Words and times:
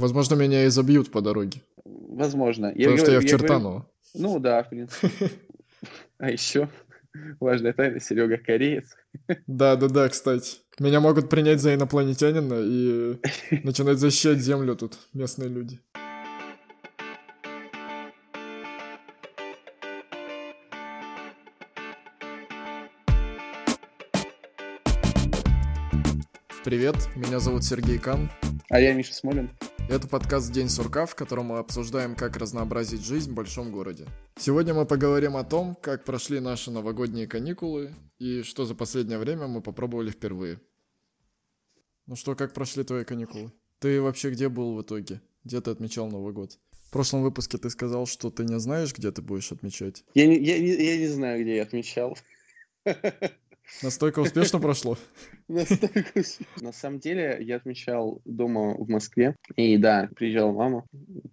Возможно, 0.00 0.34
меня 0.34 0.64
и 0.64 0.68
забьют 0.68 1.10
по 1.10 1.20
дороге. 1.20 1.60
Возможно. 1.84 2.72
Потому 2.72 2.96
что 2.96 3.12
я 3.12 3.20
в 3.20 3.26
Чертаново. 3.26 3.86
Ну 4.14 4.38
да, 4.38 4.62
в 4.62 4.70
принципе. 4.70 5.10
А 6.16 6.30
еще 6.30 6.70
важная 7.38 7.74
тайна, 7.74 8.00
Серега 8.00 8.38
кореец. 8.38 8.96
Да, 9.46 9.76
да, 9.76 9.88
да, 9.88 10.08
кстати. 10.08 10.56
Меня 10.78 11.00
могут 11.00 11.28
принять 11.28 11.60
за 11.60 11.74
инопланетянина 11.74 12.60
и 12.62 13.20
начинать 13.62 13.98
защищать 13.98 14.38
Землю 14.38 14.74
тут 14.74 14.96
местные 15.12 15.50
люди. 15.50 15.78
Привет, 26.64 26.96
меня 27.16 27.38
зовут 27.38 27.64
Сергей 27.64 27.98
Кан. 27.98 28.30
А 28.70 28.80
я 28.80 28.94
Миша 28.94 29.12
Смолин. 29.12 29.50
Это 29.90 30.06
подкаст 30.06 30.52
«День 30.52 30.68
сурка», 30.68 31.04
в 31.04 31.16
котором 31.16 31.46
мы 31.46 31.58
обсуждаем, 31.58 32.14
как 32.14 32.36
разнообразить 32.36 33.04
жизнь 33.04 33.32
в 33.32 33.34
большом 33.34 33.72
городе. 33.72 34.06
Сегодня 34.36 34.72
мы 34.72 34.86
поговорим 34.86 35.36
о 35.36 35.42
том, 35.42 35.74
как 35.74 36.04
прошли 36.04 36.38
наши 36.38 36.70
новогодние 36.70 37.26
каникулы 37.26 37.92
и 38.20 38.42
что 38.42 38.66
за 38.66 38.76
последнее 38.76 39.18
время 39.18 39.48
мы 39.48 39.60
попробовали 39.60 40.10
впервые. 40.10 40.60
Ну 42.06 42.14
что, 42.14 42.36
как 42.36 42.54
прошли 42.54 42.84
твои 42.84 43.02
каникулы? 43.02 43.52
Ты 43.80 44.00
вообще 44.00 44.30
где 44.30 44.48
был 44.48 44.76
в 44.76 44.82
итоге? 44.82 45.22
Где 45.42 45.60
ты 45.60 45.72
отмечал 45.72 46.08
Новый 46.08 46.32
год? 46.32 46.56
В 46.86 46.92
прошлом 46.92 47.22
выпуске 47.22 47.58
ты 47.58 47.68
сказал, 47.68 48.06
что 48.06 48.30
ты 48.30 48.44
не 48.44 48.60
знаешь, 48.60 48.94
где 48.94 49.10
ты 49.10 49.22
будешь 49.22 49.50
отмечать. 49.50 50.04
Я 50.14 50.28
не, 50.28 50.38
я, 50.38 50.54
я 50.54 50.98
не 50.98 51.08
знаю, 51.08 51.42
где 51.42 51.56
я 51.56 51.64
отмечал. 51.64 52.16
Настолько 53.82 54.20
успешно 54.20 54.58
прошло? 54.60 54.96
Настолько. 55.48 56.22
На 56.60 56.72
самом 56.72 56.98
деле, 56.98 57.38
я 57.40 57.56
отмечал 57.56 58.20
дома 58.24 58.74
в 58.74 58.88
Москве. 58.88 59.36
И 59.56 59.76
да, 59.76 60.08
приезжала 60.14 60.52
мама. 60.52 60.84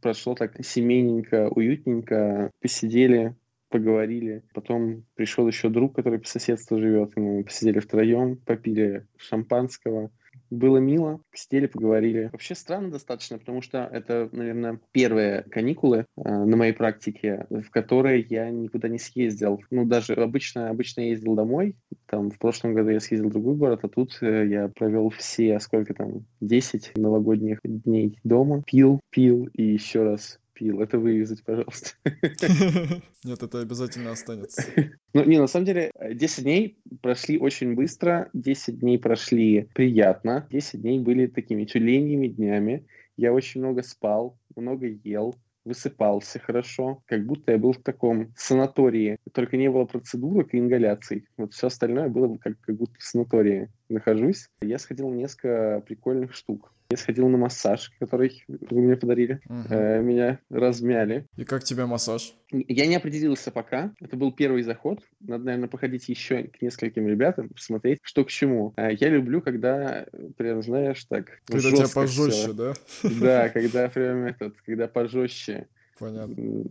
Прошло 0.02 0.36
так 0.36 0.63
семейненько, 0.66 1.50
уютненько. 1.50 2.52
Посидели, 2.62 3.35
поговорили. 3.70 4.43
Потом 4.54 5.05
пришел 5.15 5.48
еще 5.48 5.70
друг, 5.70 5.96
который 5.96 6.20
по 6.20 6.27
соседству 6.27 6.80
живет. 6.80 7.12
Мы 7.15 7.43
посидели 7.43 7.80
втроем, 7.80 8.38
попили 8.38 9.05
шампанского. 9.18 10.12
Было 10.49 10.77
мило, 10.77 11.20
сидели, 11.34 11.67
поговорили. 11.67 12.29
Вообще 12.31 12.55
странно 12.55 12.91
достаточно, 12.91 13.37
потому 13.37 13.62
что 13.62 13.90
это, 13.91 14.29
наверное, 14.31 14.79
первые 14.91 15.43
каникулы 15.43 16.05
э, 16.17 16.29
на 16.29 16.55
моей 16.55 16.73
практике, 16.73 17.45
в 17.49 17.70
которые 17.70 18.26
я 18.29 18.49
никуда 18.49 18.87
не 18.87 18.99
съездил. 18.99 19.62
Ну, 19.71 19.85
даже 19.85 20.13
обычно, 20.13 20.70
обычно 20.70 21.01
я 21.01 21.09
ездил 21.09 21.35
домой. 21.35 21.75
Там 22.05 22.31
в 22.31 22.37
прошлом 22.37 22.73
году 22.73 22.90
я 22.90 22.99
съездил 22.99 23.29
в 23.29 23.34
другой 23.34 23.55
город, 23.55 23.79
а 23.84 23.90
тут 23.90 24.18
э, 24.21 24.48
я 24.48 24.68
провел 24.70 25.09
все, 25.09 25.59
сколько 25.59 25.93
там, 25.93 26.25
10 26.41 26.93
новогодних 26.95 27.59
дней 27.63 28.20
дома. 28.23 28.63
Пил, 28.65 28.99
пил 29.12 29.49
и 29.53 29.63
еще 29.63 30.03
раз 30.03 30.40
пил. 30.58 30.82
Это 30.82 30.98
вырезать, 30.98 31.44
пожалуйста. 31.44 31.91
Нет, 33.24 33.44
это 33.44 33.62
обязательно 33.62 34.12
останется. 34.12 34.64
Ну, 35.14 35.24
не, 35.24 35.40
на 35.40 35.48
самом 35.48 35.66
деле, 35.66 35.91
10 36.14 36.44
дней 36.44 36.77
прошли 37.02 37.40
очень 37.40 37.74
быстро, 37.74 38.30
10 38.34 38.80
дней 38.80 38.99
прошли 38.99 39.68
приятно, 39.74 40.46
10 40.52 40.82
дней 40.82 40.99
были 40.99 41.26
такими 41.26 41.66
тюленьими 41.66 42.27
днями. 42.27 42.86
Я 43.16 43.34
очень 43.34 43.62
много 43.62 43.82
спал, 43.82 44.38
много 44.55 44.86
ел, 44.86 45.34
высыпался 45.66 46.40
хорошо, 46.40 47.02
как 47.08 47.26
будто 47.26 47.52
я 47.52 47.58
был 47.58 47.71
в 47.71 47.82
таком 47.82 48.32
санатории, 48.36 49.18
только 49.34 49.58
не 49.58 49.71
было 49.71 49.86
процедурок 49.86 50.54
и 50.54 50.60
ингаляций. 50.60 51.26
Вот 51.38 51.54
все 51.54 51.68
остальное 51.68 52.10
было 52.10 52.38
как, 52.38 52.60
как 52.62 52.76
будто 52.76 52.94
в 52.99 53.04
санатории 53.04 53.70
нахожусь. 53.90 54.49
Я 54.62 54.77
сходил 54.77 55.10
несколько 55.10 55.82
прикольных 55.86 56.34
штук. 56.34 56.74
Я 56.90 56.96
сходил 56.96 57.27
на 57.27 57.38
массаж, 57.38 57.91
который 57.99 58.46
вы 58.48 58.82
мне 58.82 58.96
подарили. 58.96 59.41
Мгм. 59.49 59.68
Э, 59.70 60.02
меня 60.02 60.40
размяли. 60.49 61.26
И 61.35 61.43
как 61.43 61.63
тебе 61.66 61.85
массаж? 61.85 62.34
Я 62.52 62.88
не 62.88 62.96
определился 62.96 63.52
пока. 63.52 63.93
Это 63.99 64.16
был 64.16 64.31
первый 64.31 64.63
заход. 64.63 65.02
Надо, 65.19 65.44
наверное, 65.44 65.68
походить 65.68 66.08
еще 66.08 66.44
к 66.44 66.62
нескольким 66.62 67.06
ребятам, 67.09 67.50
посмотреть, 67.50 68.00
что 68.03 68.24
к 68.24 68.30
чему. 68.30 68.74
А 68.78 68.90
Я 68.90 69.09
люблю, 69.09 69.42
когда, 69.42 70.06
э, 70.12 70.30
прям, 70.38 70.64
знаешь, 70.64 71.03
так 71.09 71.42
Когда 71.46 71.72
тебя 71.72 71.88
пожестче, 71.94 72.31
всё. 72.31 72.53
да? 72.53 72.74
Да, 73.04 73.50
когда 73.54 73.90
прям 73.90 74.24
этот, 74.24 74.56
когда 74.66 74.88
пожестче 74.88 75.68
Понятно. 76.00 76.64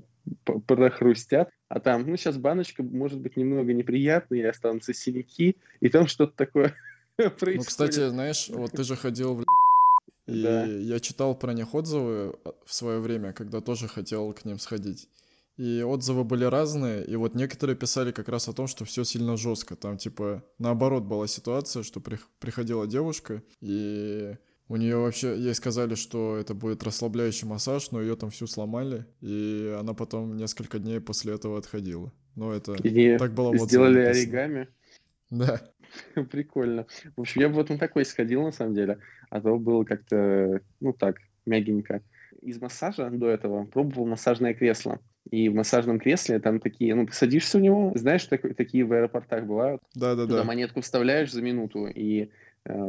прохрустят. 0.67 1.51
А 1.69 1.79
там, 1.79 2.09
ну, 2.09 2.17
сейчас 2.17 2.39
баночка 2.39 2.83
может 2.83 3.21
быть 3.21 3.37
немного 3.37 3.75
неприятной, 3.75 4.39
или 4.39 4.47
останутся 4.47 4.95
синяки, 4.95 5.57
и 5.81 5.89
там 5.91 6.07
что-то 6.07 6.33
такое 6.35 6.75
происходит. 7.17 7.57
Ну, 7.57 7.65
кстати, 7.65 8.09
знаешь, 8.09 8.49
вот 8.49 8.73
ты 8.73 8.83
же 8.83 8.97
ходил 8.97 9.35
в 9.35 9.45
и 10.27 10.43
Да. 10.43 10.65
я 10.67 11.01
читал 11.01 11.35
про 11.39 11.53
них 11.53 11.75
отзывы 11.75 12.37
а, 12.45 12.55
в 12.65 12.75
свое 12.75 13.01
время, 13.01 13.33
когда 13.33 13.61
тоже 13.61 13.89
хотел 13.89 14.33
к 14.33 14.45
ним 14.45 14.59
сходить. 14.59 15.09
И 15.57 15.83
отзывы 15.83 16.25
были 16.25 16.45
разные, 16.45 17.03
и 17.07 17.17
вот 17.17 17.35
некоторые 17.35 17.77
писали 17.77 18.13
как 18.13 18.29
раз 18.29 18.47
о 18.49 18.53
том, 18.53 18.67
что 18.67 18.85
все 18.85 19.05
сильно 19.05 19.37
жестко. 19.39 19.75
Там, 19.75 19.97
типа, 19.97 20.43
наоборот 20.59 21.05
была 21.05 21.27
ситуация, 21.27 21.83
что 21.83 22.01
прих- 22.01 22.29
приходила 22.41 22.87
девушка, 22.87 23.43
и 23.63 24.37
у 24.69 24.77
нее 24.77 24.97
вообще, 24.99 25.35
ей 25.39 25.55
сказали, 25.55 25.95
что 25.95 26.37
это 26.37 26.53
будет 26.53 26.83
расслабляющий 26.83 27.47
массаж, 27.49 27.91
но 27.91 28.03
ее 28.03 28.17
там 28.17 28.29
всю 28.31 28.47
сломали, 28.47 29.07
и 29.23 29.75
она 29.81 29.95
потом 29.95 30.37
несколько 30.37 30.79
дней 30.79 31.01
после 31.01 31.33
этого 31.35 31.57
отходила. 31.57 32.13
Ну, 32.35 32.51
это 32.51 32.75
И 32.75 33.17
так 33.17 33.33
было 33.33 33.47
в 33.53 33.55
отзыве 33.63 33.67
сделали 33.69 33.95
написано. 34.09 34.21
оригами. 34.21 34.69
Да. 35.31 35.61
Прикольно. 36.31 36.87
В 37.17 37.21
общем, 37.21 37.41
я 37.41 37.49
бы 37.49 37.55
вот 37.55 37.71
на 37.71 37.79
такой 37.79 38.05
сходил, 38.05 38.43
на 38.43 38.53
самом 38.53 38.75
деле. 38.75 38.99
А 39.31 39.41
то 39.41 39.57
было 39.59 39.85
как-то, 39.85 40.61
ну 40.81 40.93
так, 40.93 41.17
мягенько. 41.47 42.03
Из 42.43 42.61
массажа 42.61 43.11
до 43.11 43.29
этого 43.29 43.65
пробовал 43.65 44.07
массажное 44.07 44.55
кресло. 44.55 45.01
И 45.31 45.49
в 45.49 45.55
массажном 45.55 45.99
кресле 45.99 46.39
там 46.39 46.61
такие, 46.61 46.95
ну, 46.95 47.07
ты 47.07 47.13
садишься 47.13 47.59
в 47.59 47.61
него, 47.61 47.93
знаешь, 47.97 48.25
так- 48.27 48.55
такие 48.57 48.85
в 48.85 48.93
аэропортах 48.93 49.45
бывают. 49.45 49.83
Туда 49.95 50.15
Да-да-да. 50.15 50.45
монетку 50.45 50.81
вставляешь 50.81 51.33
за 51.33 51.43
минуту, 51.43 51.87
и 51.87 52.31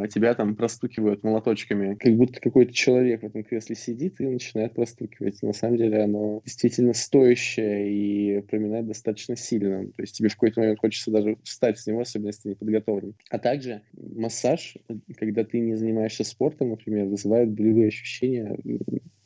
тебя 0.07 0.33
там 0.33 0.55
простукивают 0.55 1.23
молоточками. 1.23 1.95
Как 1.95 2.15
будто 2.15 2.39
какой-то 2.39 2.73
человек 2.73 3.21
в 3.21 3.25
этом 3.25 3.43
кресле 3.43 3.75
сидит 3.75 4.19
и 4.19 4.27
начинает 4.27 4.73
простукивать. 4.73 5.41
На 5.43 5.53
самом 5.53 5.77
деле 5.77 6.01
оно 6.03 6.41
действительно 6.43 6.93
стоящее 6.93 7.91
и 7.91 8.41
проминает 8.41 8.87
достаточно 8.87 9.35
сильно. 9.35 9.85
То 9.91 10.01
есть 10.01 10.15
тебе 10.15 10.29
в 10.29 10.33
какой-то 10.33 10.61
момент 10.61 10.79
хочется 10.79 11.11
даже 11.11 11.37
встать 11.43 11.79
с 11.79 11.87
него, 11.87 12.01
особенно 12.01 12.27
если 12.27 12.43
ты 12.43 12.49
не 12.49 12.55
подготовлен. 12.55 13.15
А 13.29 13.39
также 13.39 13.81
массаж, 13.95 14.77
когда 15.17 15.43
ты 15.43 15.59
не 15.59 15.75
занимаешься 15.75 16.23
спортом, 16.23 16.69
например, 16.69 17.05
вызывает 17.05 17.51
болевые 17.51 17.87
ощущения, 17.87 18.57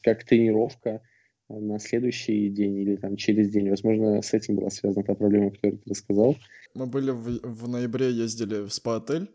как 0.02 0.24
тренировка 0.24 1.02
э, 1.50 1.60
на 1.60 1.80
следующий 1.80 2.50
день 2.50 2.78
или 2.78 2.96
там 2.96 3.16
через 3.16 3.50
день. 3.50 3.70
Возможно, 3.70 4.22
с 4.22 4.34
этим 4.34 4.56
была 4.56 4.70
связана 4.70 5.06
та 5.06 5.14
проблема, 5.16 5.52
которую 5.52 5.80
ты 5.80 5.90
рассказал. 5.90 6.36
Мы 6.74 6.88
были 6.88 7.12
в, 7.12 7.40
в 7.44 7.68
ноябре, 7.68 8.12
ездили 8.12 8.66
в 8.66 8.74
спа-отель, 8.74 9.30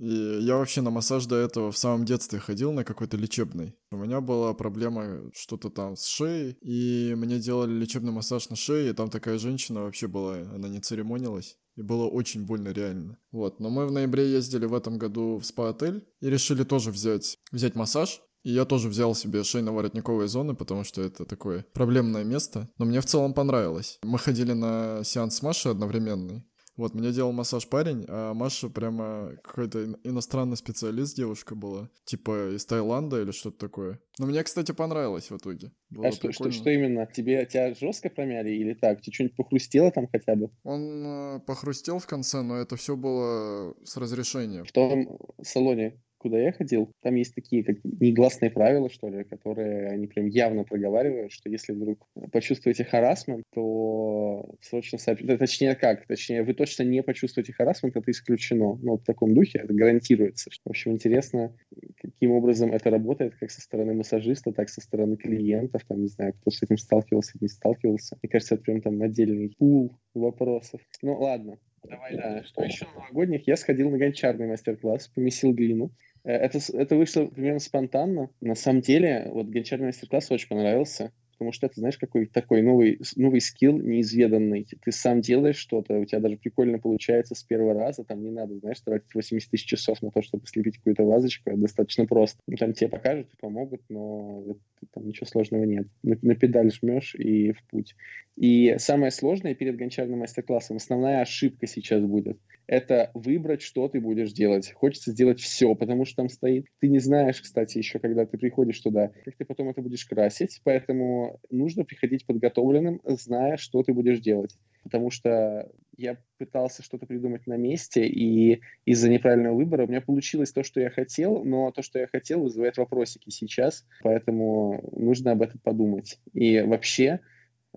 и 0.00 0.38
я 0.40 0.56
вообще 0.56 0.80
на 0.80 0.90
массаж 0.90 1.26
до 1.26 1.36
этого 1.36 1.70
в 1.70 1.76
самом 1.76 2.06
детстве 2.06 2.38
ходил 2.38 2.72
на 2.72 2.84
какой-то 2.84 3.18
лечебный. 3.18 3.76
У 3.90 3.96
меня 3.96 4.22
была 4.22 4.54
проблема 4.54 5.30
что-то 5.34 5.68
там 5.68 5.94
с 5.94 6.06
шеей, 6.06 6.56
и 6.62 7.14
мне 7.14 7.38
делали 7.38 7.72
лечебный 7.72 8.10
массаж 8.10 8.48
на 8.48 8.56
шее, 8.56 8.90
и 8.90 8.92
там 8.94 9.10
такая 9.10 9.38
женщина 9.38 9.82
вообще 9.82 10.08
была, 10.08 10.38
она 10.54 10.68
не 10.68 10.80
церемонилась. 10.80 11.58
И 11.76 11.82
было 11.82 12.06
очень 12.06 12.46
больно 12.46 12.70
реально. 12.70 13.18
Вот, 13.30 13.60
но 13.60 13.68
мы 13.68 13.86
в 13.86 13.92
ноябре 13.92 14.32
ездили 14.32 14.64
в 14.64 14.74
этом 14.74 14.96
году 14.96 15.36
в 15.36 15.44
спа-отель 15.44 16.06
и 16.20 16.30
решили 16.30 16.64
тоже 16.64 16.90
взять, 16.90 17.38
взять 17.52 17.74
массаж. 17.74 18.22
И 18.42 18.52
я 18.52 18.64
тоже 18.64 18.88
взял 18.88 19.14
себе 19.14 19.40
шейно-воротниковые 19.40 20.26
зоны, 20.26 20.54
потому 20.54 20.82
что 20.82 21.02
это 21.02 21.26
такое 21.26 21.66
проблемное 21.74 22.24
место. 22.24 22.70
Но 22.78 22.86
мне 22.86 23.02
в 23.02 23.04
целом 23.04 23.34
понравилось. 23.34 23.98
Мы 24.02 24.18
ходили 24.18 24.52
на 24.52 25.02
сеанс 25.04 25.36
с 25.36 25.42
Машей 25.42 25.72
одновременный. 25.72 26.46
Вот, 26.80 26.94
мне 26.94 27.12
делал 27.12 27.32
массаж 27.32 27.68
парень, 27.68 28.06
а 28.08 28.32
Маша 28.32 28.70
прямо 28.70 29.36
какой-то 29.44 29.84
ин- 29.84 29.98
иностранный 30.02 30.56
специалист 30.56 31.14
девушка 31.14 31.54
была. 31.54 31.90
Типа 32.06 32.56
из 32.56 32.64
Таиланда 32.64 33.20
или 33.20 33.32
что-то 33.32 33.58
такое. 33.58 34.00
Но 34.18 34.24
мне, 34.24 34.42
кстати, 34.42 34.72
понравилось 34.72 35.30
в 35.30 35.36
итоге. 35.36 35.72
Было 35.90 36.08
а 36.08 36.12
что, 36.12 36.32
что, 36.32 36.50
что 36.50 36.70
именно? 36.70 37.06
Тебе 37.06 37.44
тебя 37.44 37.74
жестко 37.74 38.08
промяли 38.08 38.52
или 38.52 38.72
так? 38.72 39.02
Тебе 39.02 39.12
что-нибудь 39.12 39.36
похрустело 39.36 39.90
там 39.90 40.08
хотя 40.10 40.34
бы? 40.36 40.48
Он 40.62 41.04
э, 41.04 41.40
похрустел 41.40 41.98
в 41.98 42.06
конце, 42.06 42.40
но 42.40 42.56
это 42.56 42.76
все 42.76 42.96
было 42.96 43.74
с 43.84 43.98
разрешением. 43.98 44.64
В 44.64 44.72
том 44.72 45.18
салоне, 45.42 46.00
куда 46.20 46.38
я 46.38 46.52
ходил, 46.52 46.92
там 47.02 47.14
есть 47.14 47.34
такие 47.34 47.64
как 47.64 47.76
негласные 47.82 48.50
правила, 48.50 48.90
что 48.90 49.08
ли, 49.08 49.24
которые 49.24 49.88
они 49.88 50.06
прям 50.06 50.26
явно 50.26 50.64
проговаривают, 50.64 51.32
что 51.32 51.48
если 51.48 51.72
вдруг 51.72 52.06
почувствуете 52.30 52.84
харасмент, 52.84 53.44
то 53.54 54.54
срочно 54.60 54.98
сообщите. 54.98 55.38
Точнее 55.38 55.74
как? 55.74 56.06
Точнее, 56.06 56.42
вы 56.42 56.52
точно 56.52 56.82
не 56.82 57.02
почувствуете 57.02 57.54
харасмент, 57.54 57.96
это 57.96 58.10
исключено. 58.10 58.78
Но 58.82 58.98
в 58.98 59.04
таком 59.04 59.34
духе 59.34 59.60
это 59.60 59.72
гарантируется. 59.72 60.50
В 60.64 60.70
общем, 60.70 60.92
интересно, 60.92 61.56
каким 61.96 62.32
образом 62.32 62.72
это 62.72 62.90
работает, 62.90 63.34
как 63.36 63.50
со 63.50 63.62
стороны 63.62 63.94
массажиста, 63.94 64.52
так 64.52 64.68
со 64.68 64.82
стороны 64.82 65.16
клиентов, 65.16 65.82
там, 65.88 66.02
не 66.02 66.08
знаю, 66.08 66.34
кто 66.34 66.50
с 66.50 66.62
этим 66.62 66.76
сталкивался, 66.76 67.38
не 67.40 67.48
сталкивался. 67.48 68.18
Мне 68.22 68.30
кажется, 68.30 68.56
это 68.56 68.64
прям 68.64 68.82
там 68.82 69.00
отдельный 69.00 69.54
пул 69.58 69.96
вопросов. 70.14 70.82
Ну, 71.02 71.18
ладно. 71.18 71.58
Давай, 71.88 72.14
да. 72.14 72.44
Что 72.44 72.62
еще 72.62 72.86
на 72.86 73.00
новогодних? 73.00 73.46
Я 73.46 73.56
сходил 73.56 73.90
на 73.90 73.98
гончарный 73.98 74.46
мастер-класс, 74.46 75.08
помесил 75.08 75.52
глину. 75.52 75.90
Э, 76.24 76.32
это, 76.32 76.58
это 76.72 76.96
вышло 76.96 77.26
примерно 77.26 77.60
спонтанно. 77.60 78.30
На 78.40 78.54
самом 78.54 78.80
деле, 78.80 79.30
вот 79.32 79.46
гончарный 79.46 79.86
мастер-класс 79.86 80.30
очень 80.30 80.48
понравился 80.48 81.12
потому 81.40 81.52
что 81.52 81.64
это, 81.64 81.80
знаешь, 81.80 81.96
какой 81.96 82.26
такой 82.26 82.60
новый, 82.60 83.00
новый 83.16 83.40
скилл 83.40 83.78
неизведанный. 83.78 84.68
Ты 84.84 84.92
сам 84.92 85.22
делаешь 85.22 85.56
что-то, 85.56 85.98
у 85.98 86.04
тебя 86.04 86.20
даже 86.20 86.36
прикольно 86.36 86.78
получается 86.78 87.34
с 87.34 87.42
первого 87.42 87.72
раза, 87.72 88.04
там 88.04 88.22
не 88.22 88.30
надо, 88.30 88.58
знаешь, 88.58 88.78
тратить 88.80 89.14
80 89.14 89.50
тысяч 89.50 89.64
часов 89.64 90.02
на 90.02 90.10
то, 90.10 90.20
чтобы 90.20 90.46
слепить 90.46 90.76
какую-то 90.76 91.04
вазочку, 91.04 91.48
это 91.48 91.58
достаточно 91.58 92.04
просто. 92.04 92.38
Ну, 92.46 92.56
там 92.58 92.74
тебе 92.74 92.90
покажут, 92.90 93.28
помогут, 93.40 93.80
но 93.88 94.44
там 94.92 95.06
ничего 95.06 95.26
сложного 95.26 95.64
нет. 95.64 95.86
На, 96.02 96.16
на 96.22 96.34
педаль 96.34 96.70
жмешь 96.72 97.14
и 97.14 97.52
в 97.52 97.62
путь. 97.64 97.94
И 98.36 98.76
самое 98.78 99.10
сложное 99.10 99.54
перед 99.54 99.76
гончарным 99.76 100.20
мастер-классом, 100.20 100.76
основная 100.76 101.20
ошибка 101.20 101.66
сейчас 101.66 102.02
будет, 102.02 102.38
это 102.66 103.10
выбрать, 103.14 103.62
что 103.62 103.88
ты 103.88 104.00
будешь 104.00 104.32
делать. 104.32 104.72
Хочется 104.72 105.10
сделать 105.10 105.40
все, 105.40 105.74
потому 105.74 106.04
что 106.04 106.16
там 106.16 106.28
стоит. 106.28 106.66
Ты 106.80 106.88
не 106.88 107.00
знаешь, 107.00 107.40
кстати, 107.40 107.78
еще, 107.78 107.98
когда 107.98 108.24
ты 108.24 108.38
приходишь 108.38 108.80
туда, 108.80 109.10
как 109.24 109.36
ты 109.36 109.44
потом 109.44 109.68
это 109.68 109.82
будешь 109.82 110.06
красить, 110.06 110.60
поэтому 110.64 111.40
нужно 111.50 111.84
приходить 111.84 112.24
подготовленным, 112.26 113.00
зная, 113.04 113.56
что 113.56 113.82
ты 113.82 113.92
будешь 113.92 114.20
делать. 114.20 114.56
Потому 114.82 115.10
что 115.10 115.70
я 115.96 116.16
пытался 116.38 116.82
что-то 116.82 117.06
придумать 117.06 117.46
на 117.46 117.56
месте, 117.56 118.06
и 118.06 118.62
из-за 118.84 119.08
неправильного 119.08 119.54
выбора 119.54 119.84
у 119.84 119.88
меня 119.88 120.00
получилось 120.00 120.52
то, 120.52 120.62
что 120.62 120.80
я 120.80 120.90
хотел, 120.90 121.44
но 121.44 121.70
то, 121.70 121.82
что 121.82 121.98
я 121.98 122.06
хотел, 122.06 122.42
вызывает 122.42 122.78
вопросики 122.78 123.30
сейчас, 123.30 123.86
поэтому 124.02 124.90
нужно 124.96 125.32
об 125.32 125.42
этом 125.42 125.60
подумать. 125.60 126.18
И 126.32 126.60
вообще, 126.60 127.20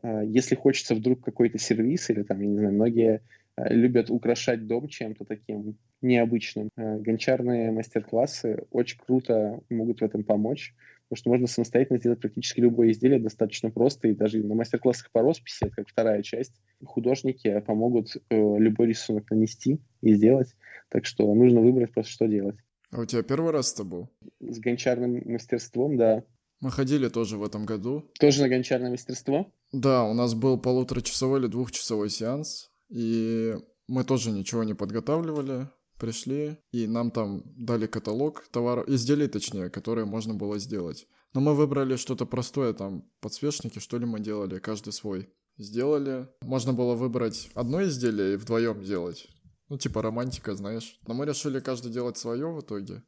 э, 0.02 0.24
если 0.26 0.56
хочется 0.56 0.96
вдруг 0.96 1.24
какой-то 1.24 1.58
сервис 1.58 2.10
или 2.10 2.24
там, 2.24 2.40
я 2.40 2.48
не 2.48 2.58
знаю, 2.58 2.74
многие 2.74 3.22
Э, 3.56 3.74
любят 3.74 4.10
украшать 4.10 4.68
дом 4.68 4.88
чем-то 4.88 5.26
таким 5.26 5.78
необычным. 6.02 6.70
Э, 6.76 6.98
гончарные 6.98 7.72
мастер-классы 7.72 8.66
очень 8.72 8.98
круто 9.00 9.62
могут 9.70 10.02
в 10.02 10.04
этом 10.04 10.24
помочь, 10.24 10.74
потому 11.14 11.18
что 11.18 11.30
можно 11.30 11.48
самостоятельно 11.48 12.00
сделать 12.00 12.20
практически 12.20 12.60
любое 12.60 12.92
изделие 12.92 13.20
достаточно 13.20 13.70
просто, 13.70 14.08
и 14.08 14.16
даже 14.16 14.40
на 14.40 14.56
мастер-классах 14.56 15.12
по 15.12 15.22
росписи, 15.22 15.64
это 15.66 15.76
как 15.76 15.88
вторая 15.88 16.24
часть, 16.24 16.54
художники 16.84 17.60
помогут 17.60 18.16
э, 18.16 18.36
любой 18.58 18.88
рисунок 18.88 19.30
нанести 19.30 19.80
и 20.02 20.14
сделать, 20.16 20.56
так 20.90 21.06
что 21.06 21.32
нужно 21.36 21.62
выбрать 21.62 21.94
просто, 21.94 22.12
что 22.12 22.26
делать. 22.26 22.56
А 22.90 23.02
у 23.02 23.06
тебя 23.06 23.22
первый 23.22 23.52
раз 23.52 23.74
это 23.74 23.84
был? 23.84 24.10
С 24.40 24.58
гончарным 24.58 25.22
мастерством, 25.26 25.98
да. 25.98 26.24
Мы 26.62 26.72
ходили 26.72 27.10
тоже 27.10 27.38
в 27.38 27.44
этом 27.44 27.66
году. 27.66 28.10
Тоже 28.20 28.42
на 28.42 28.50
гончарное 28.50 28.90
мастерство? 28.90 29.52
Да, 29.72 30.06
у 30.06 30.16
нас 30.16 30.34
был 30.34 30.58
полуторачасовой 30.58 31.42
или 31.42 31.48
двухчасовой 31.48 32.10
сеанс. 32.10 32.72
И 32.90 33.54
мы 33.88 34.04
тоже 34.04 34.32
ничего 34.32 34.64
не 34.64 34.74
подготавливали, 34.74 35.68
пришли, 36.04 36.58
и 36.74 36.86
нам 36.86 37.12
там 37.12 37.44
дали 37.56 37.88
каталог 37.88 38.46
товаров, 38.52 38.90
изделий 38.90 39.30
точнее, 39.30 39.70
которые 39.70 40.04
можно 40.04 40.34
было 40.34 40.60
сделать. 40.60 41.08
Но 41.34 41.40
мы 41.40 41.56
выбрали 41.56 41.96
что-то 41.96 42.26
простое, 42.26 42.74
там 42.74 43.10
подсвечники, 43.22 43.80
что 43.80 43.98
ли 43.98 44.06
мы 44.06 44.20
делали, 44.20 44.60
каждый 44.60 44.92
свой. 44.92 45.30
Сделали. 45.58 46.28
Можно 46.42 46.74
было 46.74 46.96
выбрать 46.96 47.50
одно 47.54 47.82
изделие 47.84 48.34
и 48.34 48.36
вдвоем 48.36 48.84
делать. 48.84 49.28
Ну, 49.70 49.78
типа 49.78 50.02
романтика, 50.02 50.56
знаешь. 50.56 51.00
Но 51.08 51.14
мы 51.14 51.26
решили 51.26 51.62
каждый 51.62 51.90
делать 51.90 52.18
свое 52.18 52.48
в 52.48 52.60
итоге. 52.60 53.04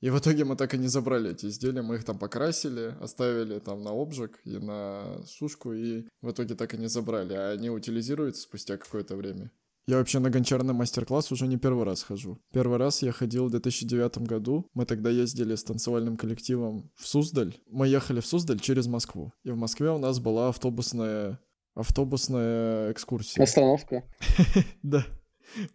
И 0.00 0.10
в 0.10 0.18
итоге 0.18 0.44
мы 0.44 0.56
так 0.56 0.74
и 0.74 0.78
не 0.78 0.88
забрали 0.88 1.30
эти 1.30 1.46
изделия, 1.46 1.82
мы 1.82 1.96
их 1.96 2.04
там 2.04 2.18
покрасили, 2.18 2.96
оставили 3.00 3.60
там 3.60 3.82
на 3.82 3.90
обжиг 3.90 4.40
и 4.44 4.58
на 4.58 5.22
сушку, 5.24 5.72
и 5.72 6.08
в 6.20 6.32
итоге 6.32 6.56
так 6.56 6.74
и 6.74 6.78
не 6.78 6.88
забрали, 6.88 7.34
а 7.34 7.50
они 7.50 7.70
утилизируются 7.70 8.42
спустя 8.42 8.76
какое-то 8.76 9.14
время. 9.14 9.52
Я 9.90 9.96
вообще 9.96 10.20
на 10.20 10.30
гончарный 10.30 10.72
мастер-класс 10.72 11.32
уже 11.32 11.48
не 11.48 11.56
первый 11.56 11.84
раз 11.84 12.04
хожу. 12.04 12.38
Первый 12.52 12.78
раз 12.78 13.02
я 13.02 13.10
ходил 13.10 13.46
в 13.46 13.50
2009 13.50 14.18
году. 14.18 14.70
Мы 14.72 14.86
тогда 14.86 15.10
ездили 15.10 15.56
с 15.56 15.64
танцевальным 15.64 16.16
коллективом 16.16 16.92
в 16.94 17.08
Суздаль. 17.08 17.56
Мы 17.66 17.88
ехали 17.88 18.20
в 18.20 18.26
Суздаль 18.26 18.60
через 18.60 18.86
Москву. 18.86 19.32
И 19.42 19.50
в 19.50 19.56
Москве 19.56 19.90
у 19.90 19.98
нас 19.98 20.20
была 20.20 20.50
автобусная 20.50 21.40
автобусная 21.74 22.92
экскурсия. 22.92 23.42
Остановка. 23.42 24.04
Да. 24.84 25.04